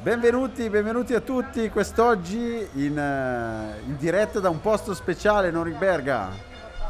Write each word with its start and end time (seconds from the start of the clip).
Benvenuti, 0.00 0.70
benvenuti 0.70 1.12
a 1.12 1.18
tutti 1.20 1.68
quest'oggi 1.70 2.68
in, 2.74 2.96
eh, 2.96 3.80
in 3.84 3.96
diretta 3.98 4.38
da 4.38 4.48
un 4.48 4.60
posto 4.60 4.94
speciale, 4.94 5.50
Norimberga. 5.50 6.30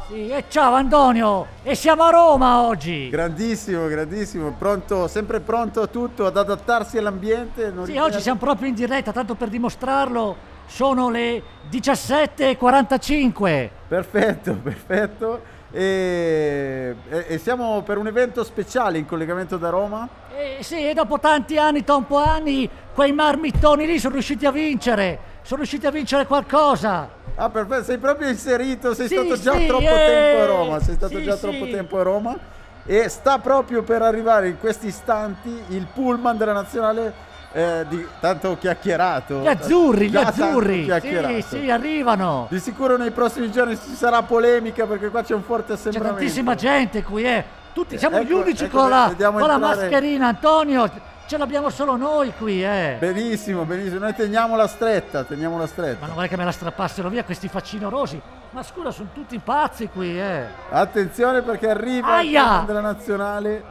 Sì, 0.07 0.29
e 0.29 0.43
ciao 0.47 0.75
Antonio, 0.75 1.47
e 1.63 1.73
siamo 1.73 2.03
a 2.03 2.11
Roma 2.11 2.61
oggi. 2.61 3.09
Grandissimo, 3.09 3.87
grandissimo, 3.87 4.53
pronto, 4.55 5.07
sempre 5.07 5.39
pronto 5.39 5.81
a 5.81 5.87
tutto, 5.87 6.27
ad 6.27 6.37
adattarsi 6.37 6.99
all'ambiente. 6.99 7.65
Sì, 7.69 7.73
Norimberga. 7.73 8.03
oggi 8.03 8.21
siamo 8.21 8.37
proprio 8.37 8.67
in 8.67 8.75
diretta, 8.75 9.11
tanto 9.11 9.33
per 9.33 9.49
dimostrarlo, 9.49 10.35
sono 10.67 11.09
le 11.09 11.41
17.45. 11.71 13.69
Perfetto, 13.87 14.53
perfetto. 14.61 15.57
E, 15.71 16.95
e- 17.09 17.37
siamo 17.37 17.83
per 17.83 17.97
un 17.97 18.07
evento 18.07 18.43
speciale 18.43 18.97
in 18.97 19.05
collegamento 19.05 19.57
da 19.57 19.69
Roma. 19.69 20.07
E 20.35 20.57
sì, 20.61 20.87
e 20.89 20.93
dopo 20.93 21.19
tanti 21.19 21.57
anni, 21.57 21.83
troppo 21.83 22.17
anni, 22.17 22.67
quei 22.93 23.11
marmittoni 23.11 23.85
lì 23.85 23.99
sono 23.99 24.13
riusciti 24.13 24.45
a 24.45 24.51
vincere, 24.51 25.19
sono 25.43 25.57
riusciti 25.59 25.85
a 25.85 25.91
vincere 25.91 26.25
qualcosa. 26.25 27.09
Ah, 27.35 27.49
perfetto, 27.49 27.83
sei 27.83 27.97
proprio 27.99 28.29
inserito, 28.29 28.93
sei 28.93 29.07
Sì, 29.07 29.15
stato 29.15 29.39
già 29.39 29.53
sì, 29.53 29.67
troppo 29.67 29.83
eh, 29.83 30.05
tempo 30.05 30.41
a 30.41 30.45
Roma, 30.45 30.79
sei 30.81 30.95
stato 30.95 31.17
sì, 31.17 31.23
già 31.23 31.37
troppo 31.37 31.65
tempo 31.69 31.99
a 31.99 32.03
Roma 32.03 32.37
e 32.85 33.07
sta 33.07 33.37
proprio 33.37 33.83
per 33.83 34.01
arrivare 34.01 34.47
in 34.47 34.57
questi 34.57 34.87
istanti 34.87 35.63
il 35.69 35.85
pullman 35.93 36.37
della 36.37 36.53
nazionale 36.53 37.13
eh, 37.51 37.85
di 37.87 38.05
tanto 38.19 38.57
chiacchierato. 38.57 39.39
Gli 39.41 39.47
azzurri, 39.47 40.09
gli 40.09 40.17
azzurri. 40.17 40.91
Sì, 41.01 41.41
sì, 41.47 41.69
arrivano. 41.69 42.47
Di 42.49 42.59
sicuro 42.59 42.97
nei 42.97 43.11
prossimi 43.11 43.51
giorni 43.51 43.75
ci 43.75 43.93
sarà 43.95 44.21
polemica 44.23 44.85
perché 44.85 45.09
qua 45.09 45.23
c'è 45.23 45.33
un 45.33 45.43
forte 45.43 45.73
C'è 45.73 45.79
assembramento. 45.79 46.17
tantissima 46.17 46.55
gente 46.55 47.03
qui, 47.03 47.23
eh. 47.25 47.43
Tutti, 47.73 47.97
siamo 47.97 48.19
gli 48.21 48.31
Ecco- 48.31 48.39
unici 48.39 48.63
ecco, 48.65 48.79
con, 48.79 48.89
la, 48.89 49.13
con 49.17 49.47
la 49.47 49.57
mascherina, 49.57 50.27
Antonio. 50.27 51.07
Ce 51.27 51.37
l'abbiamo 51.37 51.69
solo 51.69 51.95
noi 51.95 52.33
qui, 52.35 52.63
eh. 52.63 52.95
Benissimo, 52.99 53.63
benissimo, 53.63 53.99
noi 53.99 54.15
teniamola 54.15 54.65
stretta, 54.67 55.23
teniamola 55.23 55.67
stretta. 55.67 55.99
Ma 55.99 56.05
non 56.07 56.15
vorrei 56.15 56.29
che 56.29 56.37
me 56.37 56.43
la 56.43 56.51
strappassero 56.51 57.07
via 57.09 57.23
questi 57.23 57.47
facinorosi. 57.47 58.19
Ma 58.49 58.63
scusa, 58.63 58.89
sono 58.89 59.09
tutti 59.13 59.37
pazzi 59.37 59.87
qui, 59.89 60.19
eh. 60.19 60.45
Attenzione 60.71 61.43
perché 61.43 61.69
arriva 61.69 62.19
il 62.21 62.27
Aia! 62.29 62.41
pullman 62.43 62.65
della 62.65 62.81
nazionale. 62.81 63.63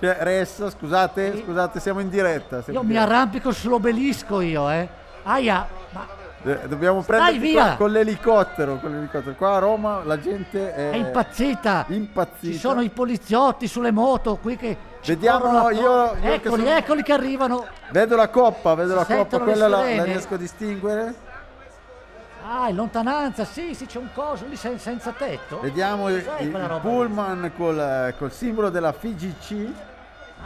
C'è 0.00 0.16
Ressa, 0.20 0.70
scusate, 0.70 1.32
Sì. 1.34 1.42
scusate, 1.44 1.80
siamo 1.80 2.00
in 2.00 2.08
diretta. 2.08 2.62
siamo 2.62 2.80
Io 2.80 2.84
in 2.84 2.90
mi 2.90 2.96
arrampico 2.98 3.52
sull'obelisco 3.52 4.40
io, 4.40 4.68
eh. 4.70 4.88
Aia, 5.22 5.66
ma 5.90 6.22
Eh, 6.46 6.68
Dobbiamo 6.68 7.00
prendere 7.00 7.74
con 7.78 7.90
l'elicottero, 7.90 8.76
con 8.78 8.90
l'elicottero. 8.92 9.34
Qua 9.34 9.54
a 9.54 9.58
Roma 9.60 10.02
la 10.04 10.20
gente 10.20 10.74
è, 10.74 10.90
è 10.90 10.96
impazzita. 10.96 11.86
impazzita. 11.88 12.52
Ci 12.52 12.58
sono 12.58 12.82
i 12.82 12.90
poliziotti 12.90 13.66
sulle 13.66 13.90
moto 13.90 14.36
qui 14.36 14.54
che 14.56 14.76
Vediamo, 15.06 15.70
io- 15.70 15.80
io 15.80 16.14
Eccoli, 16.20 16.64
sono- 16.64 16.76
eccoli 16.76 17.02
che 17.02 17.12
arrivano. 17.14 17.64
Vedo 17.90 18.14
la 18.16 18.28
coppa, 18.28 18.74
vedo 18.74 18.90
Si 18.90 18.96
la 19.08 19.16
coppa, 19.16 19.38
quella 19.38 19.68
la, 19.68 19.94
la 19.94 20.04
riesco 20.04 20.34
a 20.34 20.36
distinguere. 20.36 21.14
Ah, 22.46 22.68
in 22.68 22.76
lontananza, 22.76 23.44
sì, 23.46 23.74
sì, 23.74 23.86
c'è 23.86 23.98
un 23.98 24.08
coso 24.12 24.44
lì 24.46 24.54
sen- 24.56 24.78
senza 24.78 25.12
tetto. 25.12 25.60
Vediamo 25.60 26.10
il, 26.10 26.16
il 26.40 26.50
lì? 26.50 26.78
pullman 26.80 27.50
col, 27.56 28.14
col 28.18 28.30
simbolo 28.32 28.68
della 28.68 28.92
FIGC. 28.92 29.66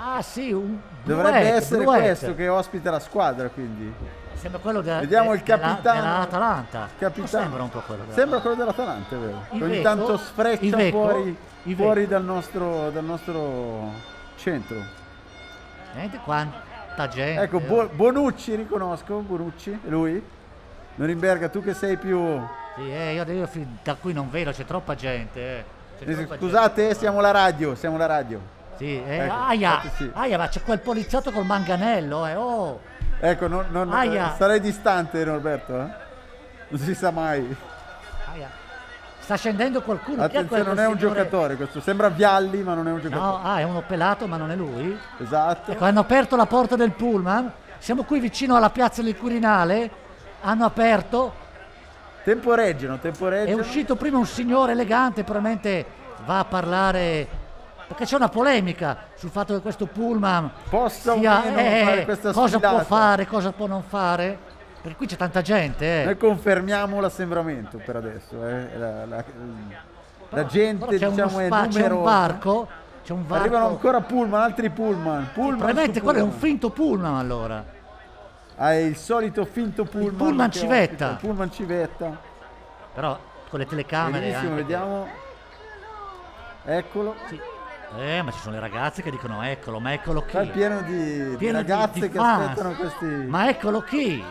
Ah, 0.01 0.23
sì, 0.23 0.53
un 0.53 0.79
Dovrebbe 1.03 1.31
bluette, 1.41 1.53
essere 1.57 1.83
bluette. 1.83 2.03
questo 2.07 2.35
che 2.37 2.47
ospita 2.49 2.91
la 2.93 3.01
squadra, 3.01 3.49
quindi. 3.49 3.93
Sembra 4.35 4.61
quello 4.61 4.81
della, 4.81 5.01
Vediamo 5.01 5.33
il 5.35 5.43
capitano. 5.43 6.01
dell'Atalanta. 6.01 6.89
Capitano. 6.97 7.27
Sembra 7.27 7.63
un 7.65 7.69
po' 7.71 7.81
quello 7.85 8.03
della- 8.05 8.15
Sembra 8.15 8.39
quello 8.39 8.55
dell'Atalanta, 8.55 9.17
è 9.17 9.19
vero. 9.19 9.45
Il 9.51 9.63
Ogni 9.65 9.73
Iveco, 9.73 9.83
tanto 9.83 10.17
sfreccia 10.19 10.65
Iveco, 10.65 10.99
fuori, 11.09 11.37
Iveco. 11.65 11.83
fuori 11.83 12.07
dal, 12.07 12.23
nostro, 12.25 12.91
dal 12.91 13.05
nostro 13.05 13.91
centro. 14.37 14.77
Niente, 15.95 16.19
quanta 16.23 17.09
gente. 17.09 17.43
Ecco. 17.43 17.59
Bo- 17.59 17.89
Bonucci 17.93 18.55
riconosco, 18.55 19.17
Bonucci, 19.19 19.81
lui. 19.87 20.37
Norimberga, 20.99 21.49
tu 21.49 21.63
che 21.63 21.75
sei 21.75 21.97
più... 21.97 22.41
Sì, 22.77 22.91
eh, 22.93 23.15
io, 23.15 23.25
io 23.33 23.49
da 23.85 23.95
qui 23.95 24.13
non 24.13 24.29
vedo, 24.31 24.51
c'è 24.51 24.65
troppa 24.65 24.95
gente. 24.97 25.41
eh. 25.41 25.65
C'è 25.99 26.13
troppa 26.15 26.37
Scusate, 26.37 26.95
siamo 26.95 27.21
la 27.21 27.31
radio, 27.31 27.75
siamo 27.77 27.97
la 27.97 28.07
radio. 28.07 28.41
gente. 28.41 28.57
Sì, 28.79 29.03
eh, 29.11 29.17
Ecco, 29.25 29.33
aia, 29.35 29.81
sì. 29.97 30.11
aia, 30.13 30.39
ma 30.39 30.49
c'è 30.49 30.61
quel 30.63 30.81
poliziotto 30.81 31.31
col 31.31 31.45
manganello, 31.45 32.27
eh, 32.27 32.35
oh. 32.35 32.81
Ecco, 33.21 33.47
non, 33.49 33.67
non- 33.71 33.93
Aia. 33.93 34.35
sarei 34.37 34.61
distante 34.61 35.25
Norberto, 35.25 35.81
eh? 35.81 35.87
Non 36.69 36.81
si 36.81 36.95
sa 36.95 37.11
mai. 37.11 37.57
Aia. 38.33 38.49
Sta 39.21 39.37
scendendo 39.37 39.83
qualcuno. 39.83 40.23
È 40.23 40.25
Attenzione, 40.27 40.63
quel 40.63 40.75
non 40.75 40.79
è 40.79 40.87
un 40.87 40.99
signore? 40.99 41.17
giocatore 41.21 41.57
questo, 41.57 41.81
sembra 41.81 42.09
Vialli 42.09 42.63
ma 42.63 42.75
non 42.75 42.87
è 42.89 42.93
un 42.93 43.01
giocatore. 43.01 43.27
No, 43.27 43.41
ah, 43.43 43.59
è 43.59 43.63
uno 43.65 43.83
pelato, 43.87 44.27
ma 44.27 44.37
non 44.37 44.51
è 44.51 44.57
lui. 44.57 44.97
Esatto. 45.21 45.73
Ecco, 45.73 45.85
hanno 45.85 46.01
aperto 46.01 46.35
la 46.37 46.47
porta 46.47 46.77
del 46.77 46.93
pullman. 46.93 47.51
Siamo 47.79 48.05
qui 48.05 48.21
vicino 48.21 48.55
alla 48.57 48.71
piazza 48.71 49.03
del 49.03 49.17
Quirinale. 49.17 50.07
Hanno 50.43 50.65
aperto. 50.65 51.47
Temporeggiano, 52.25 52.97
È 52.97 52.99
temporeggiano. 52.99 53.61
uscito 53.61 53.97
prima 53.97 54.19
un 54.19 54.27
signore 54.27 54.73
elegante, 54.73 55.25
probabilmente 55.25 55.85
va 56.27 56.41
a 56.41 56.45
parlare. 56.45 57.27
Perché 57.89 58.05
c'è 58.05 58.17
una 58.17 58.29
polemica 58.29 58.99
sul 59.15 59.31
fatto 59.31 59.55
che 59.55 59.61
questo 59.61 59.87
pullman 59.87 60.51
Possa 60.69 61.13
o 61.15 61.19
sia- 61.19 61.41
meno 61.43 61.59
eh, 61.59 61.83
fare 61.85 62.05
questa 62.05 62.33
cosa 62.33 62.59
può 62.59 62.69
sfilata. 62.69 62.85
fare, 62.85 63.27
cosa 63.27 63.53
può 63.53 63.67
non 63.67 63.83
fare. 63.83 64.39
Per 64.83 64.95
qui 64.95 65.07
c'è 65.07 65.17
tanta 65.17 65.41
gente. 65.41 66.03
Eh. 66.03 66.05
Noi 66.05 66.17
confermiamo 66.19 67.01
l'assembramento 67.01 67.79
per 67.83 67.97
adesso. 67.97 68.47
eh. 68.47 68.77
La, 68.77 69.07
la- 69.07 69.25
la 70.31 70.45
gente 70.47 70.85
Però 70.85 70.99
c'è, 70.99 71.09
diciamo 71.09 71.39
è 71.41 71.47
spa- 71.47 71.67
c'è 71.69 71.89
un 71.89 72.03
barco. 72.03 72.69
C'è 73.03 73.13
un 73.15 73.27
varco. 73.27 73.43
Arrivano 73.45 73.67
ancora 73.69 74.01
pullman, 74.03 74.43
altri 74.43 74.69
pullman. 74.69 75.31
pullman 75.33 75.57
Probabilmente 75.57 76.03
quello 76.03 76.19
è 76.19 76.23
un 76.23 76.29
pullman. 76.29 76.47
finto 76.47 76.69
pullman 76.71 77.15
allora. 77.15 77.65
Ah, 78.61 78.73
è 78.73 78.77
il 78.77 78.97
solito 78.97 79.45
finto 79.45 79.85
pullman. 79.85 80.17
pullman 80.17 80.51
che 80.51 80.59
civetta. 80.59 80.83
ospita, 80.83 81.11
Il 81.11 81.17
pullman 81.19 81.53
civetta. 81.53 82.21
Però 82.95 83.19
con 83.49 83.59
le 83.61 83.67
telecamere 83.67 84.27
Benissimo, 84.31 84.55
vediamo. 84.57 85.09
Eccolo. 86.65 87.15
Sì. 87.29 87.41
Eh, 87.99 88.21
ma 88.23 88.31
ci 88.33 88.39
sono 88.41 88.55
le 88.57 88.61
ragazze 88.61 89.01
che 89.01 89.11
dicono 89.11 89.43
eccolo, 89.43 89.79
ma 89.81 89.93
eccolo 89.95 90.23
chi? 90.23 90.37
È 90.37 90.51
pieno 90.51 90.83
di, 90.83 91.31
di 91.31 91.37
Pieno 91.37 91.63
di- 91.63 91.69
ragazze 91.71 92.01
di 92.01 92.11
che 92.11 92.19
fans. 92.19 92.43
aspettano 92.49 92.75
questi. 92.75 93.05
Ma 93.07 93.49
eccolo 93.49 93.81
chi? 93.81 94.23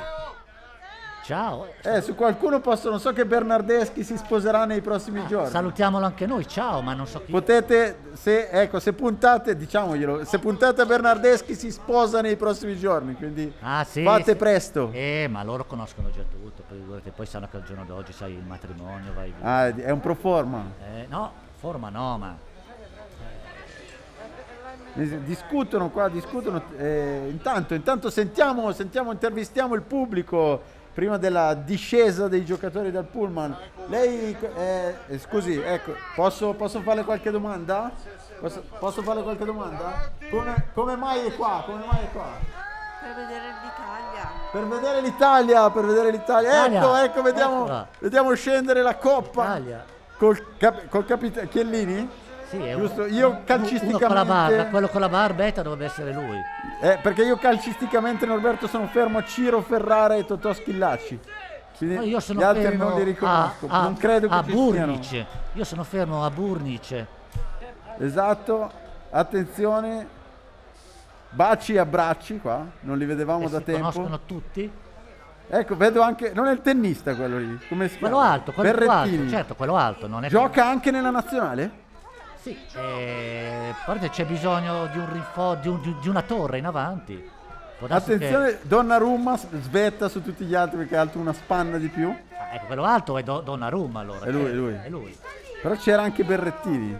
Ciao. 1.31 1.67
Eh, 1.83 1.99
su 1.99 2.15
qualcuno 2.15 2.61
possono. 2.61 2.97
So 2.99 3.11
che 3.11 3.25
Bernardeschi 3.25 4.01
si 4.05 4.15
sposerà 4.15 4.63
nei 4.63 4.79
prossimi 4.79 5.27
giorni. 5.27 5.49
Salutiamolo 5.49 6.05
anche 6.05 6.25
noi, 6.25 6.47
ciao, 6.47 6.79
ma 6.81 6.93
non 6.93 7.05
so 7.05 7.21
chi. 7.25 7.29
Potete, 7.33 7.97
se, 8.13 8.47
ecco, 8.47 8.79
se 8.79 8.93
puntate, 8.93 9.57
diciamoglielo, 9.57 10.23
se 10.23 10.39
puntate 10.39 10.79
a 10.79 10.85
Bernardeschi 10.85 11.53
si 11.53 11.69
sposa 11.69 12.21
nei 12.21 12.37
prossimi 12.37 12.77
giorni, 12.77 13.13
quindi 13.15 13.53
Ah, 13.59 13.83
sì, 13.83 14.03
fate 14.03 14.31
sì. 14.31 14.35
presto. 14.37 14.89
Eh, 14.93 15.27
ma 15.29 15.43
loro 15.43 15.65
conoscono 15.65 16.09
già 16.11 16.21
tutto, 16.21 16.63
poi, 16.65 17.01
poi 17.13 17.25
sanno 17.25 17.49
che 17.51 17.57
al 17.57 17.63
giorno 17.63 17.83
d'oggi 17.83 18.13
sai 18.13 18.31
il 18.31 18.43
matrimonio, 18.45 19.11
vai 19.13 19.33
via. 19.37 19.45
Ah, 19.45 19.65
è 19.75 19.89
un 19.89 19.99
pro 19.99 20.15
forma. 20.15 20.63
Eh, 20.95 21.07
no, 21.09 21.29
forma 21.57 21.89
no, 21.89 22.17
ma 22.17 22.37
Discutono 25.25 25.89
qua, 25.91 26.07
discutono. 26.07 26.59
eh, 26.77 27.27
intanto, 27.29 27.75
intanto 27.75 28.09
sentiamo, 28.09 28.71
sentiamo, 28.71 29.11
intervistiamo 29.11 29.75
il 29.75 29.83
pubblico 29.83 30.75
prima 30.97 31.17
della 31.17 31.53
discesa 31.53 32.27
dei 32.27 32.43
giocatori 32.43 32.89
dal 32.89 33.03
pullman. 33.03 33.55
Lei, 33.85 34.35
eh, 34.55 34.95
eh, 35.07 35.19
scusi, 35.19 35.55
ecco, 35.55 35.93
posso, 36.15 36.53
posso 36.53 36.81
farle 36.81 37.03
qualche 37.03 37.29
domanda? 37.29 37.91
Posso, 38.39 38.63
posso 38.79 39.03
farle 39.03 39.21
qualche 39.21 39.45
domanda? 39.45 40.09
Come, 40.31 40.69
come 40.73 40.95
mai 40.95 41.27
è 41.27 41.35
qua? 41.35 41.61
Come 41.67 41.85
mai 41.85 41.99
è 42.01 42.11
qua? 42.11 42.25
Per 42.99 43.13
vedere 43.13 43.45
l'Italia. 43.61 44.31
Per 44.51 44.67
vedere 44.67 45.01
l'Italia, 45.01 45.69
per 45.69 45.85
vedere 45.85 46.09
l'Italia. 46.09 46.49
Italia, 46.65 46.79
Ecco, 46.79 46.95
ecco, 46.95 47.21
vediamo, 47.21 47.87
vediamo 47.99 48.33
scendere 48.33 48.81
la 48.81 48.95
coppa. 48.95 49.43
Italia. 49.43 49.85
Col, 50.17 50.57
cap- 50.57 50.87
col 50.89 51.05
capitano 51.05 51.47
Chiellini? 51.47 52.09
Sì, 52.49 52.57
è 52.57 52.73
un- 52.73 52.81
Giusto, 52.81 53.05
io 53.05 53.27
uno- 53.27 53.27
Uno 53.27 53.29
con 53.29 53.39
la 53.39 53.43
calcisticamente- 53.45 54.25
barba, 54.25 54.65
quello 54.69 54.87
con 54.87 55.01
la 55.01 55.09
barbetta 55.09 55.61
dovrebbe 55.61 55.85
essere 55.85 56.13
lui. 56.13 56.37
Eh, 56.81 56.97
perché 57.01 57.23
io 57.23 57.37
calcisticamente 57.37 58.25
Norberto 58.25 58.67
sono 58.67 58.87
fermo 58.87 59.17
a 59.17 59.23
Ciro 59.25 59.61
Ferrara 59.61 60.15
e 60.15 60.25
Totò 60.25 60.53
Schillacci. 60.53 61.19
Quindi 61.77 62.07
io 62.09 62.19
sono 62.19 62.39
gli 62.39 62.43
altri 62.43 62.63
fermo 62.63 62.85
non 62.85 62.95
li 62.95 63.01
a, 63.01 63.05
riconosco. 63.05 63.67
a, 63.69 63.81
non 63.81 63.97
credo 63.97 64.27
che 64.29 64.33
a 64.33 64.43
ci 64.43 64.51
Burnice. 64.51 65.25
Io 65.53 65.63
sono 65.63 65.83
fermo 65.83 66.23
a 66.25 66.29
Burnice. 66.31 67.07
siano. 67.59 68.05
Esatto. 68.05 68.71
Attenzione. 69.11 70.07
Baci 71.29 71.73
e 71.73 71.79
abbracci 71.79 72.39
qua, 72.39 72.65
non 72.81 72.97
li 72.97 73.05
vedevamo 73.05 73.45
E 73.45 73.49
da 73.49 73.57
si 73.59 73.63
tempo. 73.65 73.81
conoscono 73.91 74.19
tutti. 74.25 74.71
Ecco, 75.49 75.75
vedo 75.77 76.01
anche 76.01 76.31
non 76.33 76.47
è 76.47 76.51
il 76.51 76.61
tennista 76.61 77.15
quello 77.15 77.37
lì, 77.37 77.59
come 77.69 77.87
si 77.89 77.97
Quello 77.99 78.15
chiama? 78.17 78.31
alto, 78.31 78.51
quello 78.53 78.69
più 78.75 78.85
Berrettini. 78.85 79.17
alto, 79.17 79.29
certo, 79.29 79.55
quello 79.55 79.75
alto, 79.77 80.07
non 80.07 80.25
è 80.25 80.29
Gioca 80.29 80.65
anche 80.65 80.89
nella 80.91 81.09
nazionale? 81.09 81.71
Sì, 82.67 82.77
eh, 82.77 83.73
guarda, 83.85 84.09
c'è 84.09 84.25
bisogno 84.25 84.87
di, 84.87 84.97
un 84.97 85.11
rinfo- 85.11 85.55
di, 85.61 85.67
un- 85.67 85.81
di- 85.81 85.95
di 86.01 86.09
una 86.09 86.21
torre 86.21 86.57
in 86.57 86.65
avanti. 86.65 87.29
Attenzione, 87.87 88.57
Donnarumma 88.63 89.37
s- 89.37 89.47
svetta 89.61 90.09
su 90.09 90.23
tutti 90.23 90.45
gli 90.45 90.55
altri 90.55 90.77
perché 90.77 90.97
ha 90.97 91.01
altro 91.01 91.19
una 91.19 91.33
spanna 91.33 91.77
di 91.77 91.89
più. 91.89 92.11
Che, 92.11 92.35
ah, 92.35 92.55
ecco, 92.55 92.65
quello 92.65 92.83
alto 92.83 93.17
è 93.17 93.23
Do- 93.23 93.41
Donnarumma 93.41 93.99
allora. 93.99 94.25
È 94.25 94.31
lui, 94.31 94.45
è 94.45 94.53
lui. 94.53 94.73
È 94.83 94.89
lui. 94.89 95.17
Però 95.61 95.75
c'era 95.75 96.01
anche 96.01 96.23
Berrettini. 96.23 96.97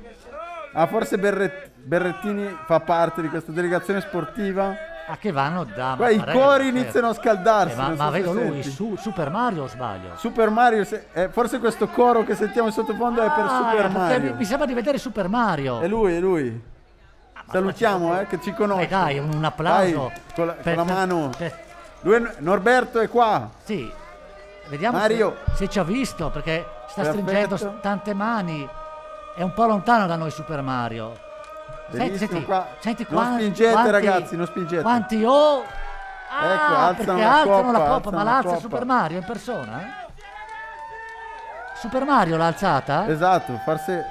Ah, 0.73 0.85
forse 0.85 1.17
Berret- 1.17 1.71
Berrettini 1.75 2.55
fa 2.65 2.79
parte 2.79 3.21
di 3.21 3.29
questa 3.29 3.51
delegazione 3.51 4.01
sportiva. 4.01 4.75
A 5.09 5.17
che 5.17 5.31
vanno 5.31 5.63
da 5.63 5.93
Qua 5.95 6.09
i 6.09 6.19
cuori 6.19 6.67
iniziano 6.67 7.09
a 7.09 7.13
scaldarsi. 7.13 7.73
Eh, 7.73 7.81
ma, 7.81 7.89
ma 7.89 7.95
so 7.95 8.03
se 8.03 8.09
vedo 8.11 8.33
lui, 8.33 8.51
senti. 8.61 8.69
su 8.69 8.95
Super 8.97 9.29
Mario 9.29 9.63
o 9.63 9.67
sbaglio? 9.67 10.09
Super 10.17 10.49
Mario, 10.49 10.83
se- 10.83 11.07
eh, 11.13 11.29
forse 11.29 11.59
questo 11.59 11.87
coro 11.87 12.23
che 12.23 12.35
sentiamo 12.35 12.67
in 12.67 12.73
sottofondo 12.73 13.21
è 13.21 13.31
per 13.31 13.45
Ah, 13.45 13.57
Super 13.57 13.75
perché 13.83 13.97
Mario. 13.97 14.31
Mi, 14.31 14.37
mi 14.37 14.45
sembra 14.45 14.65
di 14.67 14.73
vedere 14.73 14.97
Super 14.97 15.27
Mario. 15.29 15.79
È 15.81 15.87
lui, 15.87 16.15
è 16.15 16.19
lui. 16.19 16.61
Salutiamo, 17.49 18.19
eh, 18.19 18.27
che 18.27 18.41
ci 18.41 18.53
conosce. 18.53 18.83
Eh, 18.83 18.87
dai, 18.87 19.19
un 19.19 19.43
applauso. 19.43 20.11
Dai, 20.11 20.21
con 20.35 20.45
la, 20.47 20.53
con 20.53 20.61
per- 20.63 20.75
la 20.75 20.83
mano. 20.83 21.29
per- 21.37 21.65
Lui 22.01 22.27
Norberto 22.39 22.99
è 22.99 23.07
qua. 23.09 23.49
sì, 23.63 23.89
vediamo 24.67 24.97
Mario. 24.97 25.37
Se, 25.51 25.55
se 25.55 25.67
ci 25.69 25.79
ha 25.79 25.83
visto, 25.83 26.29
perché 26.29 26.65
sta 26.89 27.01
Perfetto. 27.03 27.21
stringendo 27.55 27.79
tante 27.81 28.13
mani. 28.13 28.67
È 29.35 29.41
un 29.43 29.53
po' 29.53 29.65
lontano 29.65 30.07
da 30.07 30.15
noi 30.17 30.31
Super 30.31 30.61
Mario. 30.61 31.13
Benissimo, 31.89 32.41
qua. 32.41 32.67
senti 32.79 33.05
Non 33.09 33.21
quanti- 33.21 33.41
spingete, 33.43 33.71
quanti- 33.71 33.91
ragazzi, 33.91 34.35
non 34.35 34.45
spingete. 34.45 34.81
Quanti 34.81 35.23
oh! 35.23 35.63
Ah, 36.29 36.53
Ecco, 36.53 36.75
alzano 36.75 37.17
la 37.19 37.39
alzano 37.39 37.71
la 37.71 37.77
coppa, 37.79 37.93
alzano 37.95 38.17
ma 38.17 38.23
la 38.23 38.31
l'alza. 38.31 38.57
Super 38.57 38.85
Mario 38.85 39.17
in 39.17 39.23
persona? 39.23 39.81
eh? 39.81 39.85
Super 41.75 42.03
Mario 42.05 42.37
l'ha 42.37 42.47
alzata? 42.47 43.07
Esatto, 43.07 43.57
forse 43.63 44.05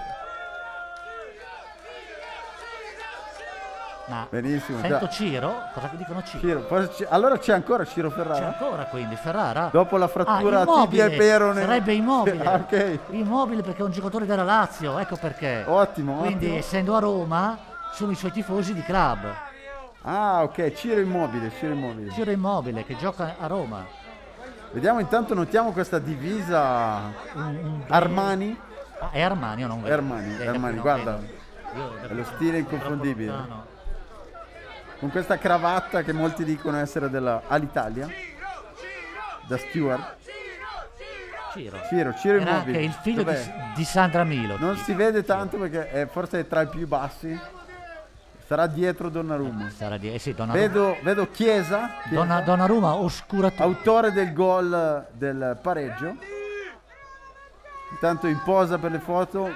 Ma 4.08 4.26
benissimo. 4.30 4.78
sento 4.80 4.98
già. 5.06 5.08
Ciro, 5.08 5.54
cosa 5.74 5.90
dicono 5.96 6.22
Ciro? 6.22 6.66
Ciro, 6.92 7.08
allora 7.08 7.38
c'è 7.38 7.52
ancora 7.52 7.84
Ciro 7.84 8.08
C'è 8.08 8.14
Ferrara. 8.14 8.46
ancora 8.46 8.84
quindi 8.84 9.16
Ferrara? 9.16 9.68
Dopo 9.72 9.96
la 9.96 10.06
frattura 10.06 10.60
Ah, 10.60 10.82
tibia 10.86 11.06
e 11.06 11.16
perone. 11.16 11.60
Sarebbe 11.62 11.92
immobile. 11.94 12.44
Ah, 12.44 12.54
ok. 12.54 12.98
Immobile 13.10 13.62
perché 13.62 13.80
è 13.80 13.84
un 13.84 13.90
giocatore 13.90 14.24
della 14.26 14.44
Lazio, 14.44 14.98
ecco 14.98 15.16
perché. 15.16 15.64
Ottimo, 15.66 16.18
Quindi 16.18 16.44
ottimo. 16.46 16.58
essendo 16.58 16.94
a 16.94 17.00
Roma 17.00 17.58
sono 17.92 18.12
i 18.12 18.14
suoi 18.14 18.30
tifosi 18.30 18.74
di 18.74 18.82
club. 18.82 19.26
Ah, 20.02 20.42
ok, 20.44 20.72
Ciro 20.74 21.00
Immobile, 21.00 21.50
Ciro 21.58 21.72
Immobile. 21.72 22.12
Ciro 22.12 22.30
Immobile 22.30 22.84
che 22.84 22.96
gioca 22.96 23.34
a 23.40 23.46
Roma. 23.48 23.84
Vediamo 24.70 25.00
intanto, 25.00 25.34
notiamo 25.34 25.72
questa 25.72 25.98
divisa 25.98 27.00
Armani. 27.88 28.56
Ah, 29.00 29.10
è 29.10 29.20
Armani 29.20 29.64
o 29.64 29.66
non 29.66 29.82
vedo? 29.82 29.94
Armani, 29.94 30.36
Eh, 30.38 30.46
Armani, 30.46 30.78
guarda. 30.78 31.18
da 31.74 32.08
È 32.08 32.12
lo 32.14 32.24
stile 32.34 32.58
inconfondibile. 32.58 33.74
Con 34.98 35.10
questa 35.10 35.36
cravatta 35.38 36.02
che 36.02 36.12
molti 36.12 36.44
dicono 36.44 36.78
essere 36.78 37.10
della 37.10 37.42
Alitalia. 37.46 38.08
Da 39.46 39.58
Stewart. 39.58 40.16
Ciro. 41.52 41.78
Ciro, 41.88 42.14
Ciro 42.14 42.40
Era 42.40 42.50
Immobile. 42.50 42.76
anche 42.76 42.86
il 42.86 42.92
figlio 43.02 43.22
di, 43.22 43.34
di 43.74 43.84
Sandra 43.84 44.24
Milo. 44.24 44.56
Non 44.58 44.76
si 44.76 44.92
vede 44.92 45.24
tanto 45.24 45.56
perché 45.58 45.90
è 45.90 46.06
forse 46.06 46.46
tra 46.46 46.62
i 46.62 46.66
più 46.68 46.86
bassi. 46.86 47.38
Sarà 48.46 48.66
dietro 48.66 49.08
Donnarumma. 49.08 49.70
Sarà 49.70 49.96
di... 49.96 50.12
eh 50.12 50.18
sì, 50.18 50.32
Donnarumma. 50.34 50.66
Vedo, 50.66 50.96
vedo 51.02 51.30
Chiesa, 51.30 51.90
Chiesa, 52.02 52.14
Donna- 52.14 52.40
Donnarumma 52.42 52.94
oscura 52.94 53.50
tutto. 53.50 53.62
autore 53.62 54.12
del 54.12 54.32
gol 54.32 55.06
del 55.12 55.58
pareggio. 55.60 56.14
Intanto 57.92 58.26
in 58.26 58.40
posa 58.44 58.78
per 58.78 58.90
le 58.92 58.98
foto. 59.00 59.50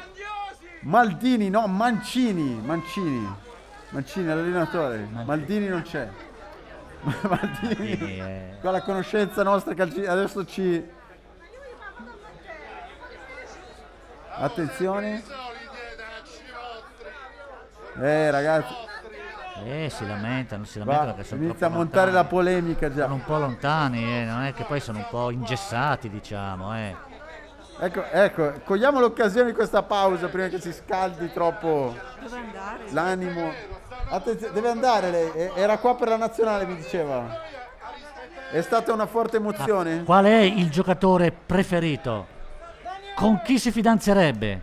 Maldini, 0.81 1.50
no, 1.50 1.66
Mancini, 1.66 2.60
Mancini. 2.64 3.48
Mancini, 3.90 4.26
l'allenatore. 4.26 5.08
Maldini 5.25 5.66
non 5.69 5.82
c'è. 5.82 6.08
Maldini. 7.28 8.19
Eh, 8.19 8.56
Qua 8.60 8.70
la 8.70 8.82
conoscenza 8.82 9.42
nostra 9.42 9.75
calci- 9.75 10.06
adesso 10.06 10.44
ci 10.44 10.98
Attenzione. 14.42 15.22
Eh 18.00 18.31
ragazzi, 18.31 18.72
eh, 19.64 19.90
si 19.90 20.06
lamentano, 20.06 20.64
si 20.64 20.78
lamentano 20.78 21.14
che 21.14 21.25
sono 21.25 21.42
inizia 21.42 21.66
a 21.66 21.70
montare 21.70 22.10
la 22.10 22.20
lontani. 22.22 22.28
polemica 22.28 22.90
già. 22.90 23.02
Sono 23.02 23.14
un 23.14 23.25
po' 23.25 23.37
lontani, 23.38 24.02
eh, 24.20 24.25
non 24.25 24.42
è 24.44 24.54
che 24.54 24.64
poi 24.64 24.81
sono 24.81 24.98
un 24.98 25.06
po' 25.10 25.31
ingessati, 25.31 26.08
diciamo, 26.08 26.75
eh. 26.76 26.96
Ecco, 27.82 28.04
ecco, 28.10 28.52
cogliamo 28.64 29.00
l'occasione 29.00 29.46
di 29.46 29.54
questa 29.54 29.82
pausa 29.82 30.28
prima 30.28 30.48
che 30.48 30.60
si 30.60 30.70
scaldi 30.70 31.32
troppo 31.32 31.96
Dove 32.20 32.36
andare? 32.36 32.84
l'animo. 32.90 33.52
Attenzione, 34.10 34.52
deve 34.52 34.68
andare 34.68 35.10
lei, 35.10 35.50
era 35.54 35.78
qua 35.78 35.94
per 35.94 36.08
la 36.08 36.16
nazionale 36.16 36.66
mi 36.66 36.76
diceva. 36.76 37.40
È 38.50 38.60
stata 38.60 38.92
una 38.92 39.06
forte 39.06 39.38
emozione? 39.38 40.04
Qual 40.04 40.24
è 40.26 40.40
il 40.40 40.68
giocatore 40.68 41.32
preferito? 41.32 42.26
Con 43.14 43.40
chi 43.42 43.58
si 43.58 43.70
fidanzerebbe? 43.70 44.60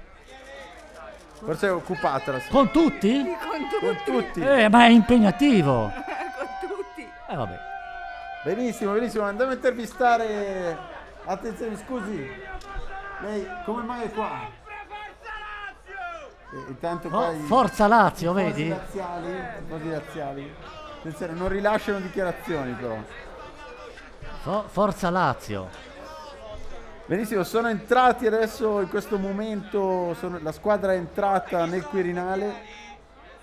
Forse 1.44 1.68
è 1.68 1.72
occupata 1.72 2.34
la 2.34 2.42
Con 2.50 2.70
tutti? 2.70 3.24
Con 3.24 3.68
tutti. 3.80 4.12
Con 4.12 4.22
tutti. 4.22 4.42
Eh, 4.42 4.70
ma 4.70 4.86
è 4.86 4.90
impegnativo. 4.90 5.92
Con 6.60 6.70
tutti. 6.70 7.08
Eh, 7.30 7.36
vabbè. 7.36 7.60
Benissimo, 8.44 8.94
benissimo, 8.94 9.24
andiamo 9.24 9.52
a 9.52 9.56
intervistare. 9.56 10.78
Attenzione, 11.26 11.78
scusi. 11.78 12.30
Lei 13.22 13.48
come 13.66 13.84
mai 13.84 14.04
è 14.04 14.12
qua? 14.12 14.30
E, 16.50 16.58
intanto 16.70 17.10
qua 17.10 17.28
Oh, 17.28 17.32
i- 17.34 17.40
Forza 17.42 17.88
Lazio, 17.88 18.32
vedi? 18.34 18.70
Laziali, 18.70 19.36
tifosi 19.60 19.90
laziali. 19.90 20.56
Attenzione, 21.00 21.34
non 21.34 21.48
rilasciano 21.50 22.00
dichiarazioni 22.00 22.72
però. 22.74 22.96
Fo- 24.42 24.66
Forza 24.68 25.10
Lazio. 25.10 25.68
Benissimo, 27.06 27.44
sono 27.44 27.70
entrati 27.70 28.28
adesso 28.28 28.82
in 28.82 28.90
questo 28.90 29.18
momento, 29.18 30.14
sono- 30.20 30.40
la 30.42 30.52
squadra 30.52 30.94
è 30.94 30.98
entrata 30.98 31.66
nel 31.66 31.84
Quirinale. 31.84 32.76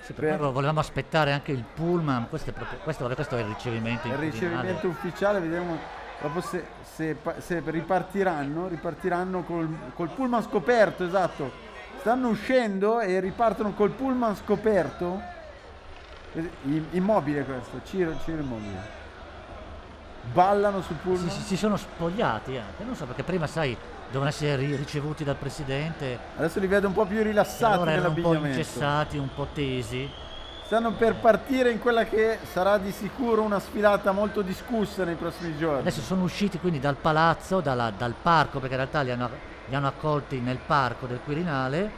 Sì, 0.01 0.13
Per- 0.13 0.37
volevamo 0.37 0.81
aspettare 0.81 1.33
anche 1.33 1.53
il 1.53 1.65
pullman. 1.65 2.29
Questo 2.29 2.51
è, 2.51 2.53
proprio- 2.53 2.79
questo, 2.81 3.09
questo 3.15 3.37
è 3.37 3.41
il 3.41 3.47
ricevimento. 3.47 4.07
Il 4.07 4.13
in 4.15 4.21
ricevimento 4.21 4.87
ufficiale, 4.89 5.41
vediamo 5.41 5.79
dopo 6.21 6.41
se, 6.41 6.65
se 6.83 7.17
se 7.39 7.63
ripartiranno, 7.65 8.69
ripartiranno 8.69 9.43
col, 9.43 9.69
col 9.95 10.09
pullman 10.11 10.43
scoperto, 10.43 11.05
esatto. 11.05 11.63
Stanno 12.01 12.29
uscendo 12.29 13.01
e 13.01 13.19
ripartono 13.21 13.73
col 13.73 13.91
pullman 13.91 14.37
scoperto. 14.37 15.21
Immobile 16.91 17.45
questo, 17.45 17.81
Ciro, 17.85 18.17
Ciro 18.25 18.41
immobile. 18.43 19.03
Ballano 20.33 20.81
sul 20.83 20.97
pullman. 20.97 21.31
Si, 21.31 21.41
si- 21.43 21.57
sono 21.57 21.77
spogliati 21.77 22.57
anche, 22.57 22.83
non 22.83 22.95
so 22.97 23.05
perché 23.05 23.23
prima 23.23 23.47
sai 23.47 23.77
devono 24.11 24.29
essere 24.31 24.57
ri- 24.57 24.75
ricevuti 24.77 25.23
dal 25.25 25.37
presidente, 25.37 26.19
Adesso 26.37 26.61
li 26.61 26.67
vedo 26.67 26.87
un 26.89 26.93
po' 26.93 27.05
più 27.05 27.23
rilassati 27.23 27.73
allora 27.75 27.93
erano 27.93 28.15
un 28.15 28.21
po' 28.21 28.35
ingessati, 28.35 29.19
un 29.19 29.29
po' 29.35 29.49
tesi. 29.53 30.09
Stanno 30.75 30.95
per 30.95 31.15
partire 31.15 31.71
in 31.71 31.79
quella 31.79 32.03
che 32.03 32.41
sarà 32.51 32.79
di 32.79 32.91
sicuro 32.91 33.43
una 33.43 33.61
sfilata 33.61 34.11
molto 34.11 34.43
discussa 34.43 35.05
nei 35.05 35.15
prossimi 35.15 35.57
giorni. 35.57 35.79
Adesso 35.79 36.01
sono 36.01 36.25
usciti 36.25 36.59
quindi 36.59 36.81
dal 36.81 36.97
palazzo, 36.97 37.61
dalla- 37.61 37.93
dal 37.97 38.13
parco, 38.21 38.59
perché 38.59 38.75
in 38.75 38.81
realtà 38.81 39.03
li 39.03 39.13
hanno, 39.13 39.31
li 39.69 39.73
hanno 39.77 39.87
accolti 39.87 40.41
nel 40.41 40.59
parco 40.59 41.07
del 41.07 41.21
Quirinale. 41.25 41.85
Eh, 41.85 41.91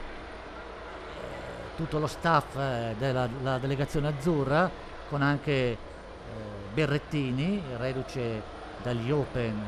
Tutto 1.74 1.98
lo 1.98 2.06
staff 2.06 2.54
eh, 2.54 2.94
della, 2.98 3.26
della 3.26 3.56
delegazione 3.56 4.08
azzurra, 4.08 4.70
con 5.08 5.22
anche 5.22 5.52
eh, 5.52 5.78
Berrettini, 6.74 7.62
reduce 7.78 8.42
dagli 8.82 9.10
Open. 9.10 9.62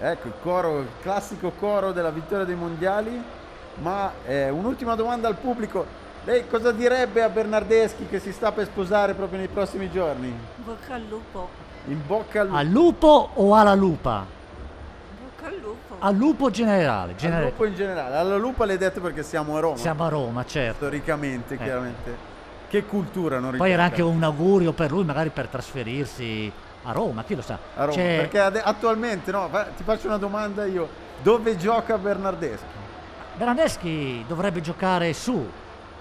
Ecco 0.00 0.26
il 0.26 0.34
coro, 0.40 0.78
il 0.78 0.88
classico 1.02 1.50
coro 1.50 1.92
della 1.92 2.08
vittoria 2.10 2.46
dei 2.46 2.56
mondiali. 2.56 3.44
Ma 3.78 4.12
eh, 4.26 4.48
un'ultima 4.50 4.94
domanda 4.94 5.28
al 5.28 5.36
pubblico. 5.36 6.04
Lei 6.24 6.48
cosa 6.48 6.72
direbbe 6.72 7.22
a 7.22 7.28
Bernardeschi 7.28 8.06
che 8.06 8.18
si 8.18 8.32
sta 8.32 8.50
per 8.52 8.66
sposare 8.66 9.14
proprio 9.14 9.38
nei 9.38 9.48
prossimi 9.48 9.90
giorni? 9.90 10.34
Bocca 10.56 10.94
al 10.94 11.02
lupo. 11.08 11.48
In 11.86 12.00
bocca 12.04 12.40
al 12.40 12.46
lupo. 12.48 12.58
Al 12.58 12.66
lupo 12.66 13.30
o 13.34 13.54
alla 13.54 13.74
lupa? 13.74 14.26
Bocca 15.22 15.46
al 15.48 15.58
lupo. 15.60 15.96
Al 16.00 16.14
lupo 16.16 16.50
generale. 16.50 17.12
Al 17.12 17.18
genere- 17.18 17.44
lupo 17.44 17.64
in 17.64 17.74
generale. 17.74 18.16
Alla 18.16 18.36
lupa 18.36 18.64
l'hai 18.64 18.78
detto 18.78 19.00
perché 19.00 19.22
siamo 19.22 19.56
a 19.56 19.60
Roma. 19.60 19.76
Siamo 19.76 20.04
a 20.04 20.08
Roma, 20.08 20.44
certo. 20.44 20.76
Storicamente, 20.86 21.56
chiaramente. 21.56 22.34
Che 22.68 22.84
cultura 22.84 23.38
non 23.38 23.56
Poi 23.56 23.70
era 23.70 23.84
anche 23.84 24.02
un 24.02 24.22
augurio 24.24 24.72
per 24.72 24.90
lui, 24.90 25.04
magari 25.04 25.28
per 25.30 25.46
trasferirsi 25.46 26.50
a 26.82 26.90
Roma, 26.90 27.22
chi 27.22 27.36
lo 27.36 27.42
sa. 27.42 27.56
a 27.76 27.84
Roma. 27.84 27.92
C'è- 27.96 28.16
Perché 28.16 28.40
ade- 28.40 28.62
attualmente, 28.62 29.30
no, 29.30 29.48
ti 29.76 29.84
faccio 29.84 30.08
una 30.08 30.16
domanda 30.18 30.64
io. 30.64 30.88
Dove 31.22 31.56
gioca 31.56 31.96
Bernardeschi? 31.96 32.75
Bernardeschi 33.36 34.24
dovrebbe 34.26 34.60
giocare 34.60 35.12
su, 35.12 35.48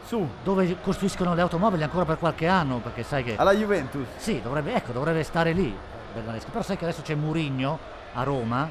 Su, 0.05 0.27
dove 0.43 0.77
costruiscono 0.81 1.33
le 1.33 1.41
automobili 1.41 1.81
ancora 1.83 2.05
per 2.05 2.19
qualche 2.19 2.47
anno, 2.47 2.77
perché 2.77 3.01
sai 3.03 3.23
che... 3.23 3.35
alla 3.37 3.53
Juventus. 3.53 4.07
Sì, 4.17 4.39
dovrebbe, 4.41 4.75
ecco, 4.75 4.91
dovrebbe 4.91 5.23
stare 5.23 5.51
lì 5.51 5.75
Bernardeschi. 6.13 6.51
Però 6.51 6.63
sai 6.63 6.77
che 6.77 6.85
adesso 6.85 7.01
c'è 7.01 7.15
Murigno 7.15 7.79
a 8.13 8.23
Roma, 8.23 8.69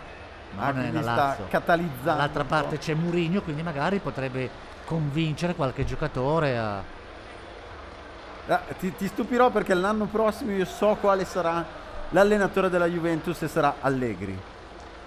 ma 0.54 0.64
Ah, 0.66 0.70
non 0.70 0.90
nella 0.90 1.14
Lazio. 1.14 1.46
catalizzando. 1.48 2.02
Dall'altra 2.04 2.44
parte 2.44 2.78
c'è 2.78 2.94
Murigno, 2.94 3.42
quindi 3.42 3.62
magari 3.62 3.98
potrebbe 3.98 4.48
convincere 4.84 5.54
qualche 5.54 5.84
giocatore 5.84 6.56
a... 6.56 6.82
Ah, 8.46 8.62
ti, 8.78 8.94
ti 8.94 9.08
stupirò 9.08 9.50
perché 9.50 9.74
l'anno 9.74 10.04
prossimo 10.04 10.52
io 10.52 10.66
so 10.66 10.96
quale 11.00 11.24
sarà 11.24 11.64
l'allenatore 12.10 12.68
della 12.70 12.86
Juventus 12.86 13.42
e 13.42 13.48
sarà 13.48 13.74
Allegri. 13.80 14.38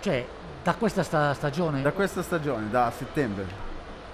Cioè, 0.02 0.28
da 0.68 0.76
questa 0.76 1.02
sta- 1.02 1.34
stagione... 1.34 1.82
Da 1.82 1.94
questa 1.94 2.22
stagione, 2.22 2.70
da 2.70 2.92
settembre. 2.94 3.46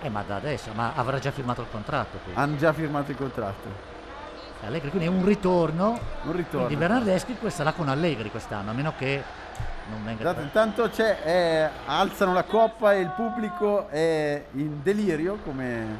Eh, 0.01 0.09
ma 0.09 0.21
da 0.21 0.35
adesso, 0.35 0.69
ma 0.75 0.91
avrà 0.93 1.17
già 1.17 1.31
firmato 1.31 1.61
il 1.61 1.67
contratto. 1.71 2.19
quindi. 2.21 2.39
Hanno 2.39 2.57
già 2.57 2.71
firmato 2.71 3.09
il 3.09 3.17
contratto. 3.17 3.91
Allegri, 4.63 4.89
quindi 4.89 5.07
è 5.07 5.09
un 5.09 5.25
ritorno. 5.25 5.99
Un 6.25 6.31
ritorno. 6.31 6.67
Quindi 6.67 6.75
Bernardeschi 6.75 7.37
que- 7.37 7.49
sarà 7.49 7.71
con 7.71 7.89
Allegri 7.89 8.29
quest'anno, 8.29 8.69
a 8.69 8.73
meno 8.73 8.93
che 8.95 9.23
non 9.89 10.05
venga... 10.05 10.21
Esatto, 10.21 10.41
intanto 10.41 10.89
c'è, 10.91 11.21
eh, 11.23 11.69
alzano 11.87 12.33
la 12.33 12.43
coppa 12.43 12.93
e 12.93 12.99
il 12.99 13.09
pubblico 13.09 13.87
è 13.87 14.43
in 14.51 14.83
delirio 14.83 15.39
come, 15.43 15.99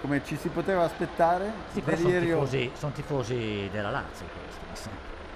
come 0.00 0.24
ci 0.24 0.38
si 0.38 0.48
poteva 0.48 0.84
aspettare. 0.84 1.52
Sì, 1.74 1.82
sono 1.84 2.20
tifosi, 2.20 2.70
son 2.74 2.92
tifosi 2.92 3.68
della 3.70 3.90
Lazio 3.90 4.24
questi, 4.32 4.88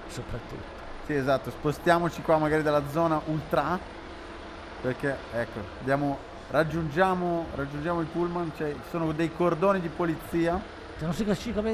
soprattutto. 0.07 0.80
Sì, 1.11 1.17
esatto, 1.17 1.49
spostiamoci 1.49 2.21
qua 2.21 2.37
magari 2.37 2.63
dalla 2.63 2.83
zona 2.89 3.19
ultra 3.25 3.77
perché 4.81 5.13
ecco, 5.33 5.59
andiamo, 5.79 6.17
raggiungiamo, 6.51 7.47
raggiungiamo 7.53 7.99
il 7.99 8.07
pullman, 8.07 8.53
c'è- 8.55 8.71
ci 8.71 8.89
sono 8.89 9.11
dei 9.11 9.29
cordoni 9.35 9.81
di 9.81 9.89
polizia. 9.89 10.57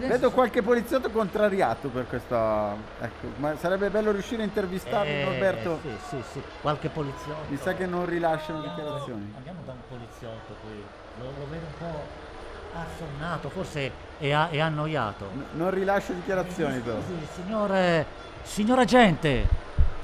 Vedo 0.08 0.32
qualche 0.32 0.64
poliziotto 0.64 1.12
contrariato 1.12 1.90
per 1.90 2.08
questa. 2.08 2.74
Ecco, 3.00 3.28
ma 3.38 3.56
sarebbe 3.58 3.90
bello 3.92 4.12
riuscire 4.12 4.42
a 4.42 4.46
intervistarli, 4.46 5.12
Eh, 5.20 5.24
Norberto. 5.26 5.80
Sì, 5.84 5.90
sì, 6.08 6.24
sì, 6.32 6.42
qualche 6.62 6.90
poliziotto. 6.90 7.46
Mi 7.50 7.58
sa 7.58 7.74
che 7.76 7.86
non 7.86 8.06
rilasciano 8.08 8.58
Andiamo- 8.60 8.78
dichiarazioni. 8.80 9.34
Andiamo 9.36 9.60
da 9.66 9.72
un 9.74 9.82
poliziotto 9.88 10.56
qui, 10.62 10.84
lo, 11.20 11.26
lo 11.26 11.46
vedo 11.50 11.66
un 11.66 11.78
po' 11.78 12.26
assonnato, 12.74 13.50
forse 13.50 13.92
è, 14.20 14.32
a- 14.32 14.50
è 14.50 14.60
annoiato. 14.60 15.30
N- 15.34 15.46
non 15.58 15.72
rilascia 15.72 16.14
dichiarazioni 16.14 16.80
però. 16.80 16.98
Scusi, 17.02 17.28
signore, 17.36 18.06
signor 18.44 18.80
agente, 18.80 19.48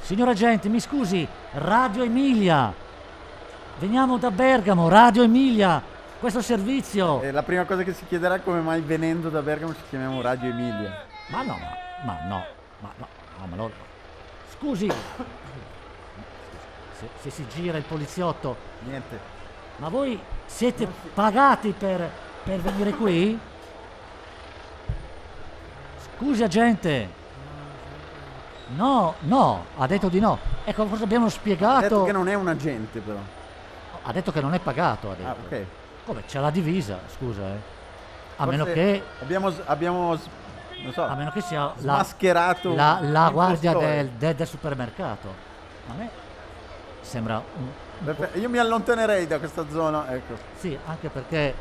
signor 0.02 0.28
agente, 0.30 0.70
mi 0.70 0.80
scusi, 0.80 1.28
Radio 1.54 2.04
Emilia. 2.04 2.74
Veniamo 3.80 4.18
da 4.18 4.32
Bergamo, 4.32 4.88
Radio 4.90 5.24
Emilia. 5.24 5.82
Questo 6.20 6.42
servizio. 6.42 7.22
E 7.22 7.32
la 7.32 7.44
prima 7.44 7.66
cosa 7.66 7.84
che 7.84 7.94
si 7.94 8.06
chiederà 8.08 8.36
è 8.36 8.44
come 8.44 8.62
mai 8.62 8.80
venendo 8.82 9.30
da 9.30 9.42
Bergamo 9.42 9.74
ci 9.74 9.82
chiamiamo 9.90 10.22
Radio 10.22 10.50
Emilia. 10.52 11.04
Ma 11.30 11.42
no, 11.44 11.58
ma, 11.58 11.76
ma 12.06 12.20
no, 12.28 12.46
ma 12.80 12.92
no, 12.98 13.08
no, 13.40 13.46
ma 13.48 13.56
no. 13.56 13.72
Scusi. 14.56 14.90
Se, 17.00 17.10
se 17.22 17.30
si 17.30 17.46
gira 17.54 17.78
il 17.78 17.84
poliziotto, 17.84 18.56
Niente. 18.86 19.20
ma 19.78 19.90
voi 19.90 20.18
siete 20.46 20.88
pagati 21.14 21.74
per, 21.78 22.10
per 22.44 22.60
venire 22.60 22.92
qui? 22.92 23.40
Scusi 26.16 26.44
agente. 26.44 27.22
No, 28.76 29.16
no, 29.20 29.66
ha 29.78 29.88
detto 29.88 30.08
di 30.10 30.20
no. 30.20 30.38
Ecco, 30.64 30.86
forse 30.88 31.04
abbiamo 31.04 31.26
Ha 31.28 31.30
spiegato. 31.30 31.82
detto 31.82 32.04
che 32.06 32.12
non 32.12 32.28
è 32.28 32.34
un 32.34 32.48
agente 32.48 33.00
però. 33.00 33.20
Ha 34.04 34.12
detto 34.12 34.32
che 34.32 34.42
non 34.42 34.54
è 34.54 34.60
pagato, 34.60 35.12
ha 35.12 35.16
detto. 35.16 35.28
Ah, 35.30 35.36
ok. 35.46 35.66
Come? 36.06 36.24
C'è 36.26 36.40
la 36.40 36.50
divisa, 36.50 37.00
scusa, 37.16 37.42
eh. 37.42 37.72
A 38.36 38.44
Forse 38.46 38.50
meno 38.52 38.64
che 38.66 39.04
Abbiamo, 39.22 39.54
abbiamo 39.66 40.18
non 40.82 40.92
so, 40.92 41.04
a 41.04 41.14
meno 41.16 41.32
che 41.32 41.42
sia 41.42 41.62
la, 41.66 41.74
smascherato 41.78 42.74
la, 42.74 42.98
la 43.02 43.30
guardia 43.30 43.74
del, 43.74 44.10
del- 44.10 44.36
del 44.36 44.48
supermercato. 44.48 45.28
A 45.90 45.94
me 45.94 46.10
sembra 47.02 47.42
un, 47.58 47.68
un 48.06 48.28
Io 48.34 48.50
mi 48.50 48.58
allontanerei 48.58 49.28
da 49.28 49.38
questa 49.38 49.66
zona, 49.70 50.12
ecco. 50.14 50.36
Sì, 50.58 50.78
anche 50.88 51.10
perché 51.10 51.54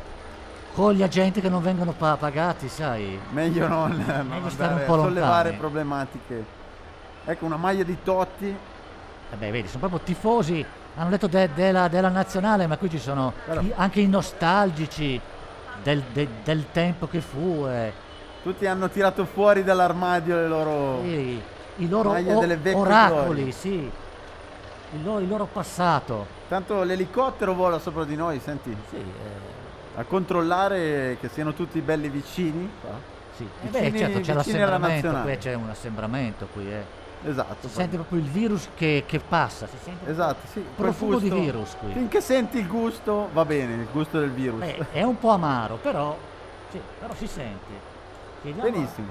con 0.73 0.93
gli 0.93 1.03
agenti 1.03 1.39
che 1.39 1.49
non 1.49 1.61
vengono 1.61 1.91
pa- 1.91 2.17
pagati, 2.17 2.67
sai. 2.67 3.19
Meglio 3.31 3.67
non, 3.67 3.91
non 4.27 4.49
stare 4.49 4.73
un 4.73 4.83
po' 4.85 4.93
a 4.95 4.97
sollevare 4.99 5.49
lontani. 5.49 5.57
problematiche. 5.57 6.45
Ecco, 7.25 7.45
una 7.45 7.57
maglia 7.57 7.83
di 7.83 7.97
Totti. 8.03 8.47
Eh 9.31 9.35
beh, 9.35 9.51
vedi, 9.51 9.67
sono 9.67 9.79
proprio 9.87 9.99
tifosi. 9.99 10.65
Hanno 10.95 11.09
detto 11.09 11.27
de- 11.27 11.49
della, 11.53 11.87
della 11.87 12.09
nazionale, 12.09 12.67
ma 12.67 12.77
qui 12.77 12.89
ci 12.89 12.99
sono 12.99 13.33
Però- 13.45 13.61
anche 13.75 13.99
i 14.01 14.07
nostalgici 14.07 15.19
del, 15.81 16.03
de- 16.11 16.27
del 16.43 16.65
tempo 16.71 17.07
che 17.07 17.21
fu. 17.21 17.65
eh. 17.67 17.93
Tutti 18.43 18.65
hanno 18.65 18.89
tirato 18.89 19.25
fuori 19.25 19.63
dall'armadio 19.63 20.35
le 20.35 20.47
loro... 20.47 20.99
Sì, 21.03 21.41
i 21.77 21.87
loro 21.89 22.09
o- 22.11 22.39
delle 22.39 22.57
vecchie 22.57 22.79
oracoli, 22.81 23.25
glorie. 23.35 23.51
sì. 23.51 23.91
Il 24.95 25.03
loro, 25.03 25.19
il 25.19 25.27
loro 25.27 25.45
passato. 25.51 26.27
Tanto 26.47 26.83
l'elicottero 26.83 27.53
vola 27.55 27.79
sopra 27.79 28.03
di 28.03 28.15
noi, 28.15 28.39
senti, 28.39 28.75
Sì, 28.89 28.97
eh, 28.97 29.01
a 29.95 30.03
controllare 30.03 31.17
che 31.19 31.29
siano 31.29 31.53
tutti 31.53 31.79
belli 31.81 32.09
vicini. 32.09 32.69
qua. 32.81 32.91
sì. 33.35 33.43
Eh 33.43 33.67
Vicini- 33.69 33.91
beh, 33.91 33.97
certo, 33.97 34.19
c'è 34.21 34.33
l'assembramento, 34.33 35.07
nazionale. 35.07 35.23
qui 35.31 35.37
c'è 35.37 35.53
un 35.53 35.69
assembramento 35.69 36.47
qui, 36.53 36.71
eh. 36.71 37.01
Esatto. 37.25 37.53
Si 37.53 37.59
poi. 37.67 37.71
sente 37.71 37.95
proprio 37.95 38.19
il 38.19 38.25
virus 38.25 38.67
che, 38.75 39.03
che 39.07 39.19
passa, 39.19 39.65
si 39.67 39.77
sente 39.81 40.11
Esatto, 40.11 40.45
sì. 40.51 40.63
profumo 40.75 41.19
di 41.19 41.29
gusto- 41.29 41.43
virus 41.43 41.75
qui. 41.79 41.93
Finché 41.93 42.19
senti 42.21 42.57
il 42.57 42.67
gusto, 42.67 43.29
va 43.31 43.45
bene, 43.45 43.75
il 43.75 43.87
gusto 43.91 44.19
del 44.19 44.29
virus. 44.31 44.59
Beh, 44.59 44.87
è 44.91 45.03
un 45.03 45.17
po' 45.17 45.29
amaro, 45.29 45.75
però, 45.77 46.17
sì, 46.69 46.79
però 46.99 47.13
si 47.13 47.27
sente. 47.27 47.91
Chiediamo- 48.41 48.69
Benissimo. 48.69 49.07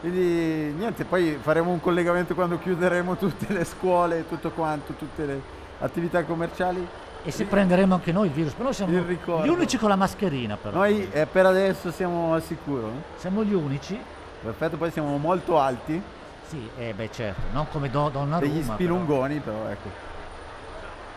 Quindi 0.00 0.74
niente, 0.76 1.04
poi 1.04 1.38
faremo 1.40 1.70
un 1.70 1.80
collegamento 1.80 2.34
quando 2.34 2.58
chiuderemo 2.58 3.16
tutte 3.16 3.52
le 3.52 3.64
scuole 3.64 4.28
tutto 4.28 4.50
quanto, 4.50 4.92
tutte 4.92 5.24
le 5.24 5.40
attività 5.80 6.22
commerciali. 6.24 6.86
E 7.26 7.30
se 7.30 7.44
prenderemo 7.46 7.94
anche 7.94 8.12
noi 8.12 8.26
il 8.26 8.32
virus, 8.32 8.52
però 8.52 8.70
siamo 8.70 8.92
gli 8.92 9.48
unici 9.48 9.78
con 9.78 9.88
la 9.88 9.96
mascherina 9.96 10.56
però. 10.56 10.76
Noi 10.76 11.08
eh, 11.10 11.24
per 11.26 11.46
adesso 11.46 11.90
siamo 11.90 12.34
al 12.34 12.42
sicuro. 12.42 12.90
Siamo 13.16 13.42
gli 13.42 13.54
unici. 13.54 13.98
Perfetto, 14.42 14.76
poi 14.76 14.90
siamo 14.90 15.16
molto 15.16 15.58
alti, 15.58 16.00
Sì, 16.46 16.68
eh 16.76 16.92
beh 16.92 17.10
certo, 17.10 17.40
non 17.52 17.66
come 17.70 17.88
do, 17.88 18.10
Donnarumma. 18.10 18.40
degli 18.52 18.60
però. 18.60 18.74
spilungoni, 18.74 19.38
però. 19.40 19.66
ecco. 19.70 19.88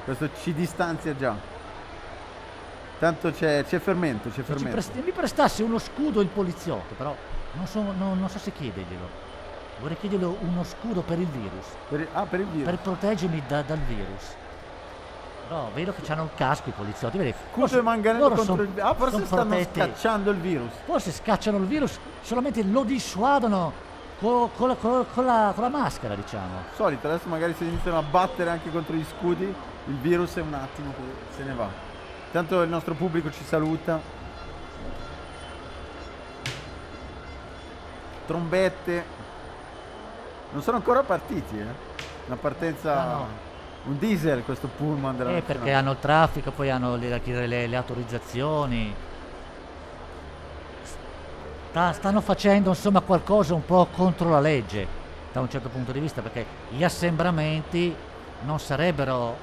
Questo 0.06 0.30
ci 0.42 0.54
distanzia 0.54 1.14
già. 1.14 1.36
Tanto 3.00 3.32
c'è, 3.32 3.66
c'è 3.66 3.80
fermento, 3.80 4.30
c'è 4.30 4.42
fermento. 4.44 4.72
presti- 4.72 5.02
mi 5.04 5.12
prestasse 5.12 5.62
uno 5.62 5.78
scudo 5.78 6.22
il 6.22 6.28
poliziotto, 6.30 6.96
però 6.96 7.14
non 7.54 7.68
so, 7.68 7.82
non- 7.82 8.18
non 8.18 8.30
so 8.30 8.40
se 8.40 8.54
chiederglielo. 8.54 9.26
Vorrei 9.82 9.98
chiedergli 9.98 10.24
uno 10.24 10.64
scudo 10.64 11.02
per 11.02 11.20
il 11.20 11.28
virus, 11.28 11.66
Per 11.90 12.08
ah, 12.14 12.26
per 12.26 12.40
il 12.40 12.46
virus. 12.48 12.66
per 12.66 12.78
proteggermi 12.80 13.44
da- 13.46 13.62
dal 13.62 13.78
virus. 13.80 14.24
Però 15.48 15.70
vedo 15.74 15.94
che 15.94 16.12
hanno 16.12 16.24
il 16.24 16.30
casco 16.36 16.70
i 16.70 16.74
poliziotti, 16.74 17.18
vedi? 17.18 17.34
Scudo 17.54 17.78
e 17.80 17.82
manganello 17.82 18.28
contro 18.28 18.44
son- 18.44 18.60
il 18.60 18.68
virus. 18.68 18.90
Ah, 18.90 18.94
forse 18.96 19.26
stanno 19.26 19.44
protetti. 19.46 19.80
scacciando 19.80 20.32
il 20.32 20.38
virus. 20.38 20.72
Forse 20.86 21.12
scacciano 21.12 21.58
il 21.58 21.66
virus, 21.66 21.98
solamente 22.22 22.64
lo 22.64 22.84
dissuadono 22.84 23.72
co- 24.20 24.50
con, 24.56 24.68
la, 24.68 24.76
co- 24.76 25.06
con 25.14 25.26
la- 25.26 25.52
con 25.56 25.64
la 25.64 25.70
maschera, 25.70 26.16
diciamo. 26.16 26.64
Solito, 26.76 27.08
adesso 27.08 27.30
magari 27.30 27.54
se 27.58 27.64
iniziano 27.64 27.98
a 27.98 28.02
battere 28.02 28.50
anche 28.50 28.70
contro 28.72 28.94
gli 28.96 29.06
scudi, 29.18 29.44
il 29.46 29.96
virus 29.96 30.36
è 30.36 30.42
un 30.42 30.54
attimo 30.54 30.92
che 30.94 31.36
se 31.38 31.44
ne 31.44 31.54
va. 31.54 31.68
Tanto 32.32 32.62
il 32.62 32.70
nostro 32.70 32.94
pubblico 32.94 33.32
ci 33.32 33.44
saluta. 33.46 34.00
Trombette. 38.26 39.16
Non 40.52 40.62
sono 40.62 40.78
ancora 40.78 41.04
partiti, 41.04 41.58
eh. 41.58 41.66
Una 42.26 42.36
partenza. 42.36 43.02
Ah, 43.02 43.06
no. 43.14 43.46
Un 43.88 43.98
diesel 44.00 44.44
questo 44.44 44.68
pullman 44.68 45.16
della 45.16 45.38
Eh, 45.38 45.42
perché 45.42 45.72
hanno 45.72 45.92
il 45.92 46.00
traffico, 46.00 46.52
poi 46.52 46.70
hanno 46.70 46.98
le, 46.98 47.22
le- 47.24 47.68
le 47.68 47.76
autorizzazioni. 47.76 48.94
Sta- 51.70 51.94
stanno 51.94 52.20
facendo 52.22 52.70
insomma 52.70 53.00
qualcosa 53.00 53.54
un 53.54 53.66
po' 53.66 53.88
contro 53.96 54.30
la 54.30 54.42
legge 54.42 54.86
da 55.32 55.40
un 55.40 55.50
certo 55.50 55.70
punto 55.70 55.92
di 55.94 56.00
vista 56.00 56.22
perché 56.22 56.46
gli 56.70 56.84
assembramenti 56.84 57.96
non 58.46 58.60
sarebbero 58.60 59.38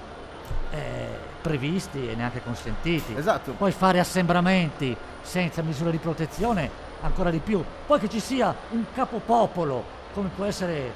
eh, 0.71 1.07
previsti 1.41 2.09
e 2.11 2.15
neanche 2.15 2.43
consentiti. 2.43 3.15
Esatto. 3.17 3.53
Poi 3.53 3.73
fare 3.73 3.99
assembramenti 3.99 4.95
senza 5.23 5.63
misure 5.63 5.91
di 5.91 5.99
protezione 5.99 6.69
ancora 7.01 7.31
di 7.31 7.39
più. 7.39 7.65
Poi 7.87 7.99
che 7.99 8.11
ci 8.11 8.21
sia 8.21 8.55
un 8.71 8.85
capopopolo 8.95 9.85
come 10.13 10.29
può 10.35 10.45
essere 10.45 10.93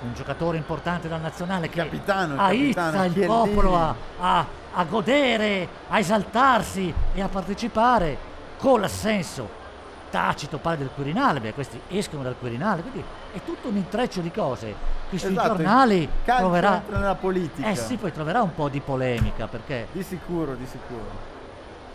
un 0.00 0.12
giocatore 0.14 0.56
importante 0.56 1.08
della 1.08 1.20
nazionale 1.20 1.68
che 1.68 1.80
capitano, 1.82 2.34
il 2.34 2.40
aizza 2.40 2.80
capitano, 2.82 3.04
il 3.06 3.12
Chiellini. 3.12 3.32
popolo 3.32 3.76
a, 3.76 3.94
a- 4.20 4.46
a 4.74 4.84
godere, 4.84 5.68
a 5.88 5.98
esaltarsi 5.98 6.92
e 7.14 7.20
a 7.22 7.28
partecipare 7.28 8.18
con 8.58 8.80
l'assenso 8.80 9.64
tacito 10.10 10.58
pare 10.58 10.76
del 10.76 10.90
Quirinale, 10.94 11.40
beh 11.40 11.52
questi 11.54 11.80
escono 11.88 12.22
dal 12.22 12.36
Quirinale, 12.38 12.82
quindi 12.82 13.02
è 13.32 13.40
tutto 13.44 13.68
un 13.68 13.76
intreccio 13.76 14.20
di 14.20 14.30
cose 14.30 14.74
che 15.10 15.18
sui 15.18 15.30
Esatto, 15.32 15.48
giornali 15.56 16.08
troverà... 16.24 16.82
nella 16.88 17.14
politica. 17.14 17.68
Eh 17.68 17.74
sì, 17.76 17.96
poi 17.96 18.12
troverà 18.12 18.42
un 18.42 18.54
po' 18.54 18.68
di 18.68 18.80
polemica 18.80 19.46
perché 19.46 19.88
Di 19.92 20.02
sicuro, 20.02 20.54
di 20.54 20.66
sicuro. 20.66 21.34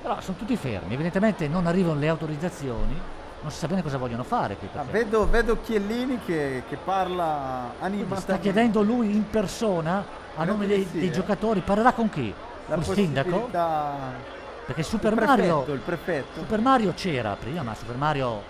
però 0.01 0.20
sono 0.22 0.38
tutti 0.38 0.55
fermi, 0.58 0.93
evidentemente 0.93 1.48
non 1.48 1.67
arrivano 1.67 2.00
le 2.00 2.10
autorizzazioni, 2.10 3.00
non 3.41 3.51
si 3.51 3.57
sa 3.57 3.67
bene 3.67 3.81
cosa 3.81 3.98
vogliono 3.98 4.24
fare 4.24 4.55
qui. 4.55 4.69
Ah, 4.75 4.83
vedo, 4.83 5.27
vedo 5.27 5.60
Chiellini 5.62 6.19
che, 6.24 6.63
che 6.67 6.77
parla 6.77 7.74
animatamente. 7.79 8.21
sta 8.21 8.38
chiedendo 8.38 8.81
lui 8.81 9.12
in 9.12 9.27
persona 9.29 10.03
a 10.36 10.43
nome 10.43 10.67
dei, 10.67 10.88
sì, 10.89 11.00
dei 11.00 11.07
eh. 11.07 11.12
giocatori, 11.12 11.62
parlerà 11.62 11.93
con 11.93 12.10
chi? 12.10 12.33
la 12.67 12.75
Col 12.75 12.83
sindaco? 12.86 13.50
Perché 14.65 14.83
Super 14.83 15.13
il 15.13 15.19
Mario, 15.19 15.43
prefetto, 15.43 15.74
il 15.74 15.79
prefetto. 15.79 16.39
Super 16.39 16.60
Mario 16.60 16.93
c'era 16.93 17.36
prima, 17.36 17.63
ma 17.63 17.74
Super 17.74 17.95
Mario 17.98 18.43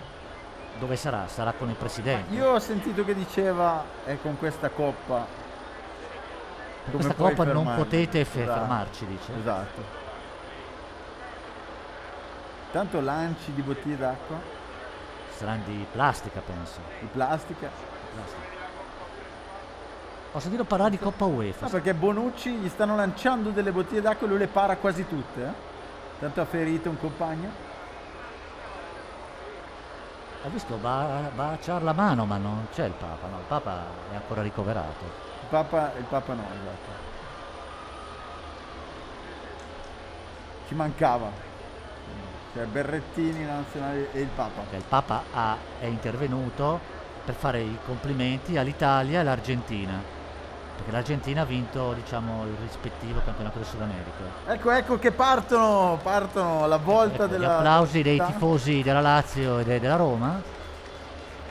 dove 0.78 0.96
sarà? 0.96 1.26
Sarà 1.26 1.52
con 1.52 1.68
il 1.70 1.74
presidente. 1.74 2.34
Io 2.34 2.50
ho 2.50 2.58
sentito 2.58 3.04
che 3.04 3.14
diceva 3.14 3.84
è 4.04 4.18
con 4.20 4.36
questa 4.38 4.68
coppa. 4.68 5.26
Con 6.84 6.92
questa 6.92 7.14
coppa 7.14 7.44
non 7.44 7.64
fermarmi?" 7.64 7.82
potete 7.82 8.24
fe- 8.24 8.42
Esatto, 8.42 8.58
fermarci, 8.58 9.06
dice. 9.06 9.32
Esatto. 9.38 10.00
Tanto 12.72 13.00
lanci 13.00 13.52
di 13.52 13.62
bottiglie 13.62 13.96
d'acqua. 13.96 14.60
Saranno 15.42 15.64
di 15.66 15.84
plastica, 15.90 16.40
penso. 16.40 16.78
Di 17.00 17.06
plastica. 17.06 17.68
Plastica. 18.14 18.50
Ho 20.34 20.38
sentito 20.38 20.64
parlare 20.64 20.90
di 20.90 20.98
Coppa 20.98 21.24
UEFA. 21.24 21.64
No, 21.66 21.70
perché 21.70 21.94
Bonucci 21.94 22.52
gli 22.52 22.68
stanno 22.68 22.94
lanciando 22.94 23.50
delle 23.50 23.72
bottiglie 23.72 24.00
d'acqua 24.00 24.26
e 24.26 24.30
lui 24.30 24.38
le 24.38 24.46
para 24.46 24.76
quasi 24.76 25.06
tutte. 25.06 25.42
eh. 25.42 25.70
Tanto 26.20 26.40
ha 26.40 26.44
ferito 26.44 26.88
un 26.88 26.98
compagno. 26.98 27.70
Ho 30.44 30.48
visto 30.48 30.76
baciare 30.76 31.84
la 31.84 31.92
mano, 31.92 32.24
ma 32.24 32.36
non 32.36 32.68
c'è 32.72 32.84
il 32.84 32.92
Papa, 32.92 33.26
no, 33.28 33.38
il 33.38 33.44
Papa 33.46 33.84
è 34.10 34.14
ancora 34.14 34.42
ricoverato. 34.42 35.04
Il 35.04 35.48
Papa, 35.48 35.92
il 35.98 36.04
Papa 36.04 36.34
no, 36.34 36.42
esatto. 36.42 36.90
Ci 40.68 40.74
mancava. 40.74 41.50
Cioè 42.54 42.64
Berrettini, 42.64 43.46
la 43.46 43.54
nazionale 43.56 44.08
e 44.12 44.20
il 44.20 44.28
Papa. 44.34 44.62
Che 44.68 44.76
il 44.76 44.84
Papa 44.86 45.22
ha- 45.32 45.56
è 45.80 45.86
intervenuto 45.86 46.78
per 47.24 47.34
fare 47.34 47.60
i 47.60 47.78
complimenti 47.86 48.58
all'Italia 48.58 49.18
e 49.18 49.20
all'Argentina. 49.20 50.20
Perché 50.76 50.90
l'Argentina 50.90 51.42
ha 51.42 51.44
vinto, 51.44 51.92
diciamo, 51.92 52.44
il 52.44 52.56
rispettivo 52.60 53.20
campionato 53.24 53.58
del 53.58 53.66
Sud 53.66 53.80
America. 53.80 54.24
Ecco, 54.46 54.70
ecco 54.70 54.98
che 54.98 55.12
partono, 55.12 55.98
partono 56.02 56.66
la 56.66 56.76
volta 56.78 57.24
Ecco, 57.24 57.26
gli 57.26 57.38
della... 57.38 57.56
applausi 57.58 58.02
dei 58.02 58.22
tifosi 58.22 58.82
della 58.82 59.00
Lazio 59.00 59.58
e 59.58 59.64
de- 59.64 59.80
della 59.80 59.96
Roma 59.96 60.40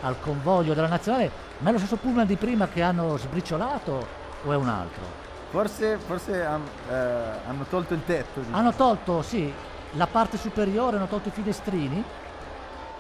al 0.02 0.20
convoglio 0.20 0.74
della 0.74 0.88
nazionale. 0.88 1.32
Ma 1.60 1.70
è 1.70 1.72
lo 1.72 1.78
stesso 1.78 1.96
pullman 1.98 2.26
di 2.26 2.36
prima 2.36 2.68
che 2.68 2.82
hanno 2.82 3.18
sbriciolato 3.18 4.08
o 4.44 4.52
è 4.52 4.56
un 4.56 4.68
altro? 4.68 5.02
Forse, 5.52 5.98
forse 5.98 6.44
han- 6.44 6.68
eh, 6.90 6.94
hanno 7.48 7.66
tolto 7.70 7.94
il 7.94 8.04
tetto. 8.06 8.40
diciamo. 8.40 8.58
Hanno 8.58 8.74
tolto, 8.74 9.22
sì, 9.22 9.54
la 9.94 10.08
parte 10.08 10.38
superiore, 10.38 10.98
hanno 10.98 11.08
tolto 11.08 11.30
i 11.30 11.32
finestrini 11.32 12.04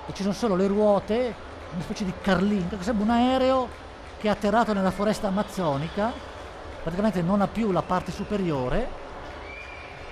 e 0.07 0.13
ci 0.13 0.21
sono 0.23 0.33
solo 0.33 0.55
le 0.55 0.67
ruote, 0.67 1.33
una 1.73 1.83
specie 1.83 2.03
di 2.05 2.13
carlinga, 2.21 2.75
che 2.77 2.83
sembra 2.83 3.03
un 3.05 3.09
aereo 3.11 3.67
che 4.19 4.27
è 4.27 4.31
atterrato 4.31 4.73
nella 4.73 4.91
foresta 4.91 5.27
amazzonica, 5.27 6.11
praticamente 6.83 7.21
non 7.21 7.41
ha 7.41 7.47
più 7.47 7.71
la 7.71 7.81
parte 7.81 8.11
superiore 8.11 8.87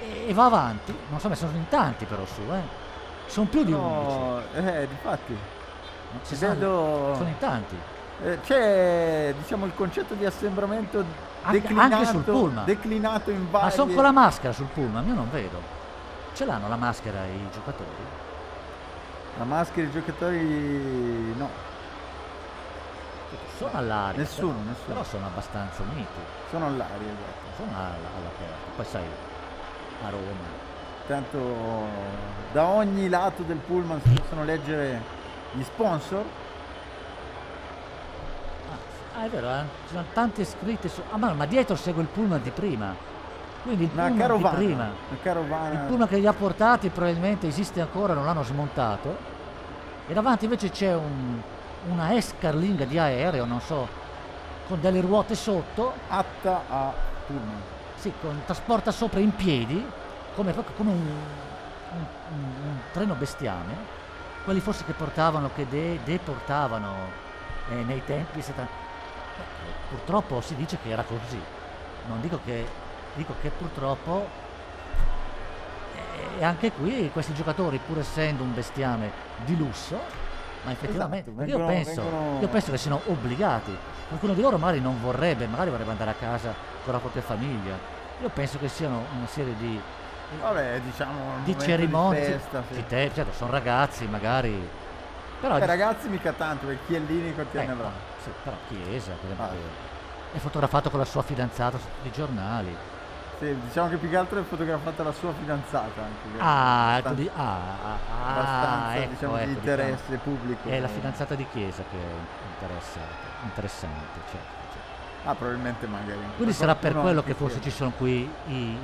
e, 0.01 0.25
e 0.29 0.33
va 0.33 0.45
avanti. 0.45 0.95
Non 1.09 1.19
so, 1.19 1.27
ma 1.27 1.35
sono 1.35 1.51
in 1.55 1.67
tanti 1.67 2.05
però 2.05 2.25
su, 2.25 2.41
eh. 2.51 2.87
Sono 3.27 3.47
più 3.47 3.63
di 3.63 3.71
11. 3.73 4.17
No, 4.17 4.41
eh, 4.53 4.87
difatti. 4.87 5.37
si 6.21 6.35
vedo- 6.35 7.13
Sono 7.15 7.27
in 7.27 7.37
tanti. 7.37 7.75
Eh, 8.23 8.39
c'è 8.41 9.33
diciamo 9.39 9.65
il 9.65 9.73
concetto 9.75 10.13
di 10.13 10.25
assembramento 10.25 11.03
Anche- 11.43 11.61
declinato, 11.61 11.93
anche 11.95 12.05
sul 12.07 12.21
pullman. 12.23 12.65
declinato 12.65 13.29
in 13.31 13.49
varie... 13.49 13.67
Ma 13.67 13.73
sono 13.73 13.93
con 13.93 14.03
la 14.03 14.11
maschera 14.11 14.51
sul 14.53 14.65
pullman, 14.73 15.07
io 15.07 15.13
non 15.13 15.29
vedo. 15.29 15.77
Ce 16.39 16.45
l'hanno 16.45 16.69
la 16.69 16.77
maschera 16.77 17.25
i 17.25 17.49
giocatori? 17.51 17.89
La 19.39 19.43
maschera 19.43 19.89
dei 19.89 19.91
giocatori 19.91 21.33
no, 21.35 21.49
Sono 23.57 23.71
all'aria. 23.73 24.21
Nessuno, 24.21 24.53
però- 24.53 24.69
nessuno. 24.69 24.87
Però 24.87 25.03
sono 25.03 25.25
abbastanza 25.25 25.81
uniti. 25.81 26.07
sono 26.49 26.67
all'aria, 26.67 26.95
esatto. 26.95 27.55
sono 27.57 27.71
alla- 27.75 28.15
all'aperto. 28.15 28.71
Poi 28.73 28.85
sai, 28.85 29.03
a 30.05 30.09
Roma. 30.09 30.67
Tanto 31.07 31.87
da 32.53 32.67
ogni 32.67 33.09
lato 33.09 33.43
del 33.43 33.57
pullman 33.57 33.99
si 34.01 34.09
possono 34.11 34.45
leggere 34.45 35.01
gli 35.51 35.63
sponsor. 35.63 36.23
Ah, 39.13 39.25
è 39.25 39.27
vero, 39.27 39.49
eh? 39.49 39.63
ci 39.87 39.93
sono 39.93 40.05
tante 40.13 40.45
scritte 40.45 40.87
su... 40.87 41.01
Ah, 41.11 41.17
ma, 41.17 41.33
ma 41.33 41.45
dietro 41.45 41.75
segue 41.75 42.01
il 42.01 42.07
pullman 42.07 42.41
di 42.41 42.51
prima. 42.51 43.17
Quindi 43.69 43.83
il 43.85 43.91
Una 43.93 44.13
carovana. 44.15 44.57
di 44.57 44.65
prima. 44.65 44.83
Una 44.83 44.93
Il 45.11 45.21
carovana. 45.21 45.79
pullman 45.81 46.07
che 46.07 46.17
li 46.17 46.25
ha 46.25 46.33
portati 46.33 46.89
probabilmente 46.89 47.45
esiste 47.47 47.79
ancora, 47.81 48.13
non 48.15 48.25
l'hanno 48.25 48.41
smontato. 48.43 49.15
E 50.07 50.13
davanti 50.13 50.45
invece 50.45 50.71
c'è 50.71 50.95
un- 50.95 51.39
una 51.89 52.15
escarlinga 52.15 52.85
di 52.85 52.97
aereo, 52.97 53.45
non 53.45 53.61
so, 53.61 53.87
con 54.67 54.81
delle 54.81 55.01
ruote 55.01 55.35
sotto. 55.35 55.93
atta 56.07 56.61
a 56.67 56.91
pullman. 57.27 57.61
Sì, 57.95 58.11
con, 58.19 58.41
trasporta 58.45 58.89
sopra 58.91 59.19
in 59.19 59.35
piedi, 59.35 59.85
come, 60.35 60.51
come 60.75 60.89
un, 60.89 61.11
un- 61.93 62.05
un- 62.31 62.77
treno 62.91 63.13
bestiame. 63.13 63.97
Quelli 64.45 64.61
forse 64.61 64.83
che 64.83 64.93
portavano, 64.93 65.51
che 65.53 65.67
de- 65.69 65.99
deportavano 66.03 66.95
eh, 67.69 67.75
nei 67.83 68.01
tempi. 68.03 68.41
setta- 68.41 68.63
eh, 68.63 69.87
Purtroppo 69.89 70.41
si 70.41 70.55
dice 70.55 70.79
che 70.81 70.89
era 70.89 71.03
così. 71.03 71.39
Non 72.07 72.19
dico 72.21 72.39
che, 72.43 72.65
dico 73.15 73.35
che 73.41 73.49
purtroppo. 73.49 74.27
eh, 75.95 76.39
E 76.39 76.43
anche 76.43 76.71
qui 76.71 77.09
questi 77.11 77.33
giocatori, 77.33 77.79
pur 77.85 77.99
essendo 77.99 78.43
un 78.43 78.53
bestiame 78.53 79.11
di 79.45 79.57
lusso, 79.57 79.99
ma 80.63 80.71
effettivamente 80.71 81.29
Esatto, 81.29 81.45
io, 81.49 81.57
vengono- 81.57 81.67
penso, 81.67 82.01
vengono- 82.01 82.39
io 82.41 82.47
penso 82.47 82.71
che 82.71 82.77
siano 82.77 83.01
obbligati. 83.05 83.77
Qualcuno 84.07 84.33
di 84.33 84.41
loro 84.41 84.57
magari 84.57 84.79
non 84.81 84.99
vorrebbe, 85.01 85.47
magari 85.47 85.69
vorrebbe 85.69 85.91
andare 85.91 86.11
a 86.11 86.13
casa 86.15 86.53
con 86.83 86.93
la 86.93 86.99
propria 86.99 87.21
famiglia. 87.21 87.77
Io 88.21 88.29
penso 88.29 88.57
che 88.57 88.67
siano 88.67 89.03
una 89.15 89.27
serie 89.27 89.55
di, 89.57 89.79
Vabbè, 90.41 90.79
diciamo 90.81 91.37
di 91.43 91.57
cerimonie. 91.57 92.19
di 92.25 92.31
festa, 92.33 92.63
sì. 92.69 92.73
di 92.75 92.85
te- 92.85 93.11
certo, 93.13 93.33
sono 93.33 93.51
ragazzi 93.51 94.05
magari. 94.07 94.69
Però 95.39 95.55
Eh, 95.57 95.65
ragazzi 95.65 96.09
mica 96.09 96.33
tanto, 96.33 96.65
perché 96.65 96.81
Chiellini 96.87 97.33
quanti 97.33 97.55
eh, 97.57 97.59
anni 97.61 97.71
avrà? 97.71 97.91
sì, 98.21 98.29
però 98.43 98.55
Chiesa, 98.67 99.11
per 99.13 99.31
esempio, 99.31 99.45
Ah. 99.45 100.35
è 100.35 100.37
fotografato 100.37 100.89
con 100.89 100.99
la 100.99 101.05
sua 101.05 101.21
fidanzata 101.21 101.77
su 101.77 101.85
tutti 101.95 102.07
i 102.09 102.11
giornali. 102.11 102.75
Sì, 103.39 103.55
diciamo 103.67 103.87
che 103.87 103.95
più 103.95 104.09
che 104.09 104.17
altro 104.17 104.39
è 104.41 104.43
fotografata 104.43 105.01
la 105.01 105.13
sua 105.13 105.31
fidanzata 105.31 106.01
anche. 106.01 106.35
che 106.35 106.39
Ah, 106.39 106.97
ecco, 106.97 107.13
di, 107.13 107.29
ah, 107.33 107.41
ah, 107.41 107.97
ah, 108.11 108.29
abbastanza, 108.31 108.95
ecco, 108.95 109.09
diciamo, 109.11 109.35
ecco, 109.37 109.45
di 109.45 109.53
diciamo. 109.53 109.59
interesse 109.59 110.15
pubblico. 110.17 110.69
È 110.69 110.79
la 110.79 110.87
fidanzata 110.89 111.35
di 111.35 111.47
Chiesa 111.49 111.83
che 111.89 111.97
è 111.97 112.53
interessante, 112.53 113.25
interessante, 113.43 114.19
certo, 114.29 114.47
certo. 114.73 115.29
Ah, 115.29 115.35
probabilmente 115.35 115.87
magari. 115.87 116.19
Quindi 116.35 116.53
sarà 116.53 116.75
per 116.75 116.95
quello 116.95 117.23
che 117.23 117.33
forse 117.33 117.61
ci 117.61 117.71
sono 117.71 117.93
qui 117.97 118.29
i, 118.47 118.77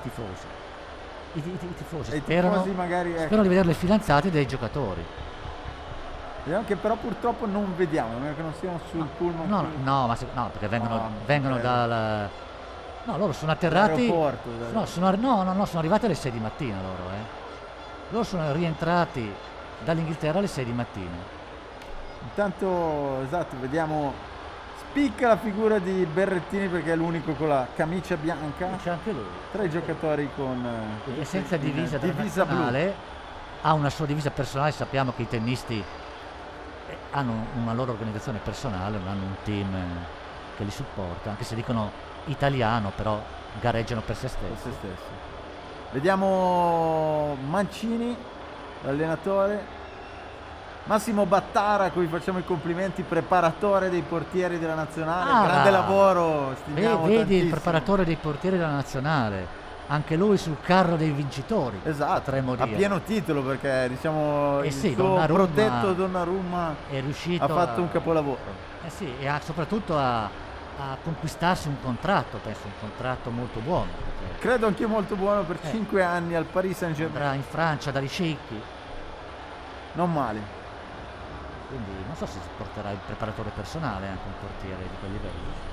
tifosi. 0.00 0.46
I, 1.34 1.58
tifosi 1.76 2.16
sperano, 2.16 2.64
ecco. 2.64 3.18
sperano 3.18 3.42
di 3.42 3.48
vedere 3.48 3.66
le 3.66 3.74
fidanzate 3.74 4.30
dei 4.30 4.46
giocatori. 4.46 5.04
Vediamo 6.44 6.64
che 6.66 6.76
però 6.76 6.96
purtroppo 6.96 7.44
non 7.44 7.74
vediamo, 7.76 8.18
che 8.34 8.40
non 8.40 8.54
siano 8.58 8.80
sul 8.90 9.06
pullman. 9.18 9.46
No, 9.46 9.66
no, 9.82 10.06
ma 10.06 10.16
no, 10.32 10.48
perché 10.52 10.68
vengono, 10.68 10.94
No, 10.94 11.10
vengono 11.26 11.58
dal... 11.58 12.30
No, 13.08 13.16
loro 13.16 13.32
sono 13.32 13.52
atterrati... 13.52 14.06
No, 14.70 14.84
sono, 14.84 15.10
no, 15.16 15.42
no, 15.42 15.54
no, 15.54 15.64
sono 15.64 15.78
arrivati 15.78 16.04
alle 16.04 16.14
6 16.14 16.30
di 16.30 16.38
mattina 16.40 16.76
loro, 16.82 17.10
eh. 17.10 17.46
Loro 18.10 18.22
sono 18.22 18.52
rientrati 18.52 19.32
dall'Inghilterra 19.82 20.38
alle 20.40 20.46
6 20.46 20.64
di 20.66 20.72
mattina. 20.72 21.16
Intanto, 22.24 23.22
esatto, 23.22 23.56
vediamo. 23.60 24.12
Spicca 24.90 25.28
la 25.28 25.36
figura 25.38 25.78
di 25.78 26.06
Berrettini 26.12 26.68
perché 26.68 26.92
è 26.92 26.96
l'unico 26.96 27.32
con 27.32 27.48
la 27.48 27.66
camicia 27.74 28.16
bianca. 28.16 28.68
C'è 28.82 28.90
anche 28.90 29.12
lui. 29.12 29.24
Tre 29.52 29.70
giocatori 29.70 30.28
con. 30.36 30.66
eh, 31.06 31.20
E 31.20 31.24
senza 31.24 31.54
in 31.54 31.62
divisa, 31.62 31.96
divisa 31.96 32.44
blu. 32.44 32.56
ha 33.62 33.72
una 33.72 33.88
sua 33.90 34.04
divisa 34.04 34.30
personale, 34.30 34.72
sappiamo 34.72 35.14
che 35.16 35.22
i 35.22 35.28
tennisti 35.28 35.78
eh, 36.88 36.96
hanno 37.12 37.46
una 37.54 37.72
loro 37.72 37.92
organizzazione 37.92 38.38
personale, 38.42 38.98
non 38.98 39.08
hanno 39.08 39.24
un 39.24 39.34
team 39.44 39.74
eh, 39.74 40.17
che 40.58 40.64
li 40.64 40.70
supporta, 40.72 41.30
anche 41.30 41.44
se 41.44 41.54
dicono 41.54 41.90
italiano, 42.26 42.90
però 42.94 43.22
gareggiano 43.60 44.02
per 44.04 44.16
se 44.16 44.28
per 44.28 44.50
stessi. 44.56 44.68
se 44.68 44.74
stessi. 44.76 45.10
Vediamo 45.92 47.36
Mancini, 47.48 48.14
l'allenatore. 48.82 49.76
Massimo 50.84 51.26
Battara, 51.26 51.84
a 51.84 51.90
cui 51.90 52.06
facciamo 52.06 52.38
i 52.38 52.44
complimenti, 52.44 53.02
preparatore 53.02 53.88
dei 53.90 54.00
portieri 54.02 54.58
della 54.58 54.74
nazionale. 54.74 55.30
Ah, 55.30 55.44
Grande 55.46 55.70
lavoro, 55.70 56.54
stimiamo 56.62 57.02
vedi 57.02 57.12
il 57.12 57.18
tantissimo. 57.18 57.50
preparatore 57.50 58.04
dei 58.04 58.16
portieri 58.16 58.56
della 58.56 58.70
nazionale, 58.70 59.46
anche 59.88 60.16
lui 60.16 60.38
sul 60.38 60.56
carro 60.62 60.96
dei 60.96 61.10
vincitori. 61.10 61.78
Esatto, 61.84 62.30
a 62.30 62.66
pieno 62.66 63.00
titolo 63.02 63.42
perché 63.42 63.86
diciamo 63.90 64.60
Eh 64.62 64.68
il 64.68 64.72
sì, 64.72 64.94
suo 64.94 65.22
protetto 65.26 65.92
Donnarumma 65.92 66.74
È 66.88 67.00
riuscito 67.00 67.44
ha 67.44 67.48
fatto 67.48 67.80
a- 67.80 67.82
un 67.82 67.90
capolavoro. 67.90 68.38
Eh 68.86 68.90
sì, 68.90 69.12
e 69.20 69.28
ha 69.28 69.38
soprattutto 69.44 69.98
a, 69.98 70.30
a 70.80 70.96
conquistarsi 71.02 71.68
un 71.68 71.80
contratto, 71.82 72.38
penso 72.38 72.66
un 72.66 72.72
contratto 72.80 73.30
molto 73.30 73.58
buono. 73.60 73.88
perché 74.28 74.38
Credo 74.40 74.66
anch'io 74.68 74.88
molto 74.88 75.16
buono 75.16 75.42
per 75.42 75.58
Eh. 75.62 75.70
5 75.70 76.02
anni 76.02 76.34
al 76.34 76.44
Paris 76.44 76.76
Saint 76.76 76.94
Germain. 76.94 77.16
Andrà 77.22 77.34
in 77.36 77.42
Francia 77.42 77.90
dagli 77.90 78.08
sceicchi, 78.08 78.60
Non 79.94 80.12
male. 80.12 80.40
quindi 81.68 81.90
non 82.06 82.14
so 82.16 82.26
se 82.26 82.38
porterà 82.56 82.90
il 82.92 82.98
preparatore 83.04 83.50
personale 83.54 84.06
anche 84.06 84.22
un 84.26 84.32
portiere 84.40 84.82
di 84.82 84.96
quel 85.00 85.10
livello. 85.12 85.66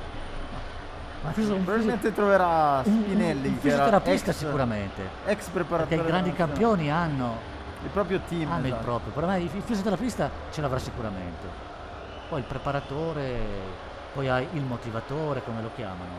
Ma 1.24 1.32
Probabilmente 1.32 2.13
troverà 2.13 2.82
Spinelli, 2.84 3.48
un, 3.48 3.54
un 3.54 3.60
fisioterapista 3.60 4.32
ex, 4.32 4.38
sicuramente, 4.38 5.10
ex 5.26 5.48
preparatore. 5.50 5.96
perché 5.96 6.04
i 6.04 6.12
grandi 6.12 6.34
campioni 6.34 6.91
hanno, 6.91 7.38
Il 7.84 7.89
proprio 7.89 8.20
team. 8.28 8.52
hanno 8.52 8.60
il 8.62 8.65
esatto. 8.68 8.84
proprio, 8.84 9.12
per 9.13 9.26
me 9.26 9.39
il 9.39 9.50
il 9.54 9.62
fisioterapista 9.63 10.30
ce 10.52 10.62
l'avrà 10.62 10.78
sicuramente. 10.80 11.48
Poi 12.30 12.39
il 12.39 12.46
preparatore, 12.46 13.39
poi 14.15 14.30
hai 14.30 14.47
il 14.54 14.63
motivatore, 14.63 15.43
come 15.43 15.62
lo 15.62 15.69
chiamano, 15.75 16.12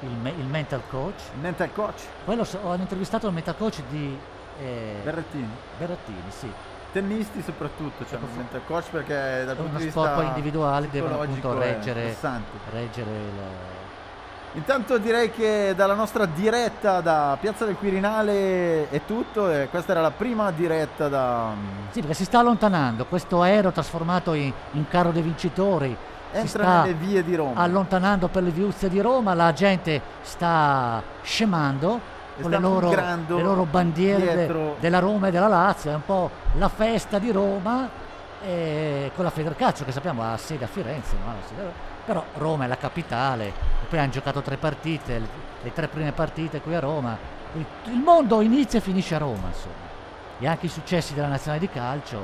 il, 0.00 0.08
il 0.08 0.16
me- 0.16 0.34
il 0.36 0.46
mental 0.46 0.80
coach. 0.88 1.20
Il 1.34 1.40
mental 1.40 1.70
coach 1.72 2.00
Quello 2.24 2.44
so- 2.44 2.58
ho 2.62 2.74
intervistato 2.74 3.26
il 3.26 3.34
mental 3.34 3.56
coach 3.56 3.82
di 3.90 4.18
eh, 4.58 5.00
Berrettini. 5.04 5.50
Berrettini, 5.78 6.22
sì. 6.28 6.50
tennisti 6.92 7.42
soprattutto 7.42 8.06
cioè, 8.08 8.18
sentito 8.34 8.56
il 8.56 8.62
coach 8.66 8.88
perché 8.90 9.44
dal 9.44 9.56
punto 9.56 9.70
uno 9.72 9.78
di 9.78 9.90
sport 9.90 10.08
vista 10.08 10.22
poi 10.22 10.26
individuali 10.28 10.88
devono 10.90 11.18
psicologico 11.18 11.48
appunto 11.48 11.66
reggere, 11.66 12.16
reggere 12.70 13.10
il... 13.10 13.82
Intanto 14.56 14.98
direi 14.98 15.32
che 15.32 15.72
dalla 15.74 15.94
nostra 15.94 16.26
diretta 16.26 17.00
da 17.00 17.36
Piazza 17.40 17.64
del 17.64 17.74
Quirinale 17.76 18.88
è 18.88 19.04
tutto 19.04 19.50
e 19.50 19.66
questa 19.68 19.90
era 19.90 20.00
la 20.00 20.12
prima 20.12 20.52
diretta 20.52 21.08
da... 21.08 21.52
Sì, 21.90 21.98
perché 21.98 22.14
si 22.14 22.24
sta 22.24 22.38
allontanando, 22.38 23.04
questo 23.06 23.42
aereo 23.42 23.72
trasformato 23.72 24.32
in, 24.32 24.52
in 24.72 24.86
carro 24.88 25.10
dei 25.10 25.22
vincitori 25.22 25.96
Entra 26.34 26.62
sta 26.62 26.82
nelle 26.82 26.94
vie 26.94 27.22
di 27.22 27.34
Roma. 27.34 27.60
allontanando 27.60 28.28
per 28.28 28.42
le 28.42 28.50
viuzze 28.50 28.88
di 28.88 29.00
Roma, 29.00 29.34
la 29.34 29.52
gente 29.52 30.00
sta 30.22 31.02
scemando 31.22 32.00
con 32.40 32.50
le 32.50 32.58
loro, 32.58 32.90
le 32.90 33.42
loro 33.42 33.64
bandiere 33.64 34.34
dietro. 34.34 34.76
della 34.80 34.98
Roma 34.98 35.28
e 35.28 35.30
della 35.30 35.46
Lazio, 35.46 35.92
è 35.92 35.94
un 35.94 36.04
po' 36.04 36.30
la 36.54 36.68
festa 36.68 37.18
di 37.18 37.30
Roma 37.30 37.88
e 38.44 39.12
con 39.14 39.24
la 39.24 39.30
Federcalcio 39.30 39.84
che 39.84 39.92
sappiamo 39.92 40.22
ha 40.22 40.36
sede 40.36 40.64
a 40.64 40.66
Firenze, 40.66 41.14
no? 41.24 41.32
Però 42.04 42.22
Roma 42.36 42.64
è 42.64 42.66
la 42.66 42.76
capitale, 42.76 43.52
poi 43.88 43.98
hanno 43.98 44.10
giocato 44.10 44.42
tre 44.42 44.56
partite, 44.56 45.18
le, 45.18 45.28
le 45.62 45.72
tre 45.72 45.88
prime 45.88 46.12
partite 46.12 46.60
qui 46.60 46.74
a 46.74 46.80
Roma, 46.80 47.16
il, 47.54 47.64
il 47.84 48.00
mondo 48.00 48.40
inizia 48.40 48.80
e 48.80 48.82
finisce 48.82 49.14
a 49.14 49.18
Roma, 49.18 49.46
insomma. 49.46 49.92
E 50.40 50.46
anche 50.46 50.66
i 50.66 50.68
successi 50.68 51.14
della 51.14 51.28
nazionale 51.28 51.60
di 51.60 51.70
calcio 51.70 52.18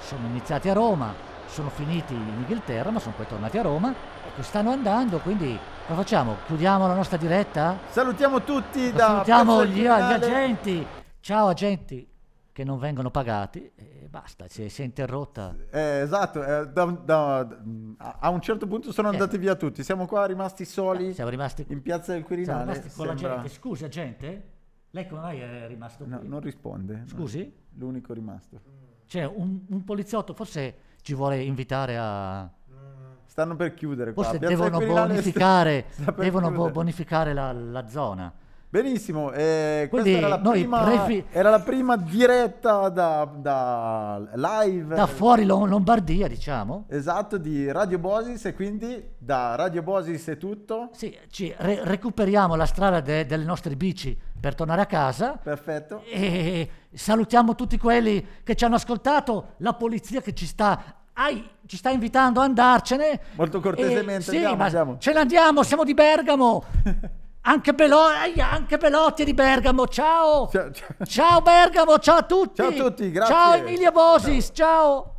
sono 0.00 0.26
iniziati 0.26 0.68
a 0.68 0.74
Roma, 0.74 1.14
sono 1.46 1.68
finiti 1.70 2.14
in 2.14 2.28
Inghilterra, 2.38 2.90
ma 2.90 2.98
sono 2.98 3.14
poi 3.16 3.26
tornati 3.26 3.58
a 3.58 3.62
Roma, 3.62 3.90
ecco, 4.26 4.42
stanno 4.42 4.70
andando, 4.70 5.18
quindi 5.18 5.56
cosa 5.86 6.00
facciamo? 6.00 6.36
Chiudiamo 6.46 6.86
la 6.86 6.94
nostra 6.94 7.16
diretta? 7.16 7.78
Salutiamo 7.90 8.42
tutti 8.42 8.90
da 8.92 8.98
Salutiamo 9.06 9.64
gli, 9.64 9.80
gli 9.82 9.86
agenti, 9.86 10.86
ciao 11.20 11.48
agenti 11.48 12.08
che 12.52 12.64
non 12.64 12.78
vengono 12.78 13.10
pagati 13.10 13.70
e 13.74 14.06
basta, 14.08 14.46
si 14.48 14.64
è, 14.64 14.68
si 14.68 14.82
è 14.82 14.84
interrotta. 14.84 15.54
Eh, 15.70 16.00
esatto, 16.02 16.42
eh, 16.44 16.68
da- 16.68 16.84
da- 17.04 17.48
a 18.20 18.28
un 18.30 18.40
certo 18.40 18.66
punto 18.66 18.92
sono 18.92 19.08
Eh. 19.08 19.12
andati 19.12 19.38
via 19.38 19.54
tutti, 19.56 19.82
siamo 19.82 20.06
qua 20.06 20.24
rimasti 20.26 20.64
soli 20.64 21.12
Siamo 21.14 21.30
rimasti, 21.30 21.64
in 21.68 21.82
Piazza 21.82 22.12
del 22.12 22.24
siamo 22.24 22.26
Quirinale. 22.26 22.60
rimasti 22.72 22.96
con 22.96 23.06
la 23.06 23.12
sembra- 23.16 23.34
gente. 23.34 23.48
Scusi 23.50 23.84
agente, 23.84 24.48
lei 24.90 25.06
come 25.08 25.20
mai 25.20 25.40
è 25.40 25.66
rimasto 25.66 26.04
No, 26.06 26.18
qui? 26.18 26.28
non 26.28 26.40
risponde. 26.40 26.94
no. 26.96 27.06
Scusi? 27.08 27.52
L'unico 27.76 28.12
rimasto. 28.12 28.60
C'è 29.06 29.24
un, 29.24 29.60
un 29.68 29.84
poliziotto, 29.84 30.32
forse 30.32 30.74
ci 31.04 31.14
vuole 31.14 31.42
invitare 31.42 31.96
a... 31.98 32.48
Stanno 33.26 33.56
per 33.56 33.74
chiudere 33.74 34.14
qua. 34.14 34.22
Forse 34.22 34.38
Piazza 34.38 34.54
devono 34.54 34.78
Quirinale 34.78 35.08
bonificare, 35.08 35.84
sta- 35.90 36.02
sta 36.02 36.12
per 36.12 36.24
devono 36.24 36.46
bo- 36.46 36.52
chiudere. 36.54 36.72
bonificare 36.72 37.32
la, 37.34 37.52
la 37.52 37.88
zona. 37.88 38.32
Benissimo, 38.70 39.30
eh, 39.32 39.86
questa 39.90 40.08
Quindi 40.08 40.12
era 40.14 40.28
la, 40.28 40.38
noi 40.38 40.60
prima, 40.60 40.82
prefi- 40.82 41.24
era 41.30 41.50
la 41.50 41.60
prima 41.60 41.96
diretta 41.96 42.88
da, 42.88 43.30
da 43.36 44.26
live. 44.34 44.94
Da 44.96 45.06
fuori 45.06 45.44
Lom- 45.44 45.68
Lombardia, 45.68 46.26
diciamo. 46.26 46.86
Esatto, 46.88 47.36
di 47.36 47.70
Radio 47.70 47.98
Bosis 47.98 48.46
e 48.46 48.54
quindi 48.54 49.10
da 49.18 49.54
Radio 49.56 49.82
Bosis 49.82 50.26
è 50.28 50.36
tutto. 50.38 50.88
Sì, 50.92 51.16
ci 51.28 51.54
re- 51.58 51.80
recuperiamo 51.84 52.54
la 52.56 52.66
strada 52.66 53.00
de- 53.00 53.26
delle 53.26 53.44
nostre 53.44 53.76
bici 53.76 54.16
per 54.44 54.54
tornare 54.54 54.82
a 54.82 54.86
casa. 54.86 55.38
Perfetto. 55.42 56.02
E 56.04 56.68
salutiamo 56.92 57.54
tutti 57.54 57.78
quelli 57.78 58.42
che 58.44 58.54
ci 58.54 58.66
hanno 58.66 58.74
ascoltato, 58.74 59.54
la 59.58 59.72
polizia 59.72 60.20
che 60.20 60.34
ci 60.34 60.44
sta, 60.44 60.96
ai, 61.14 61.48
ci 61.64 61.78
sta 61.78 61.88
invitando 61.88 62.40
ad 62.40 62.48
andarcene. 62.48 63.20
Molto 63.36 63.60
cortesemente, 63.60 64.16
E- 64.16 64.20
sì, 64.20 64.30
andiamo, 64.36 64.56
ma 64.56 64.64
andiamo. 64.64 64.96
ce 64.98 65.12
ne 65.14 65.20
andiamo, 65.20 65.62
siamo 65.62 65.82
di 65.82 65.94
Bergamo. 65.94 66.62
Anche, 67.46 67.72
Belo- 67.74 68.06
anche 68.38 68.78
Belotti 68.78 69.20
è 69.20 69.24
di 69.26 69.34
Bergamo, 69.34 69.86
ciao. 69.86 70.48
Ciao, 70.50 70.70
ciao. 70.72 71.04
Ciao 71.04 71.40
Bergamo, 71.42 71.98
ciao 71.98 72.16
a 72.16 72.22
tutti. 72.22 72.54
Ciao 72.62 72.68
a 72.68 72.72
tutti, 72.72 73.10
grazie. 73.10 73.34
Ciao 73.34 73.54
Emilia 73.54 73.90
Bosis, 73.90 74.50
ciao. 74.52 75.13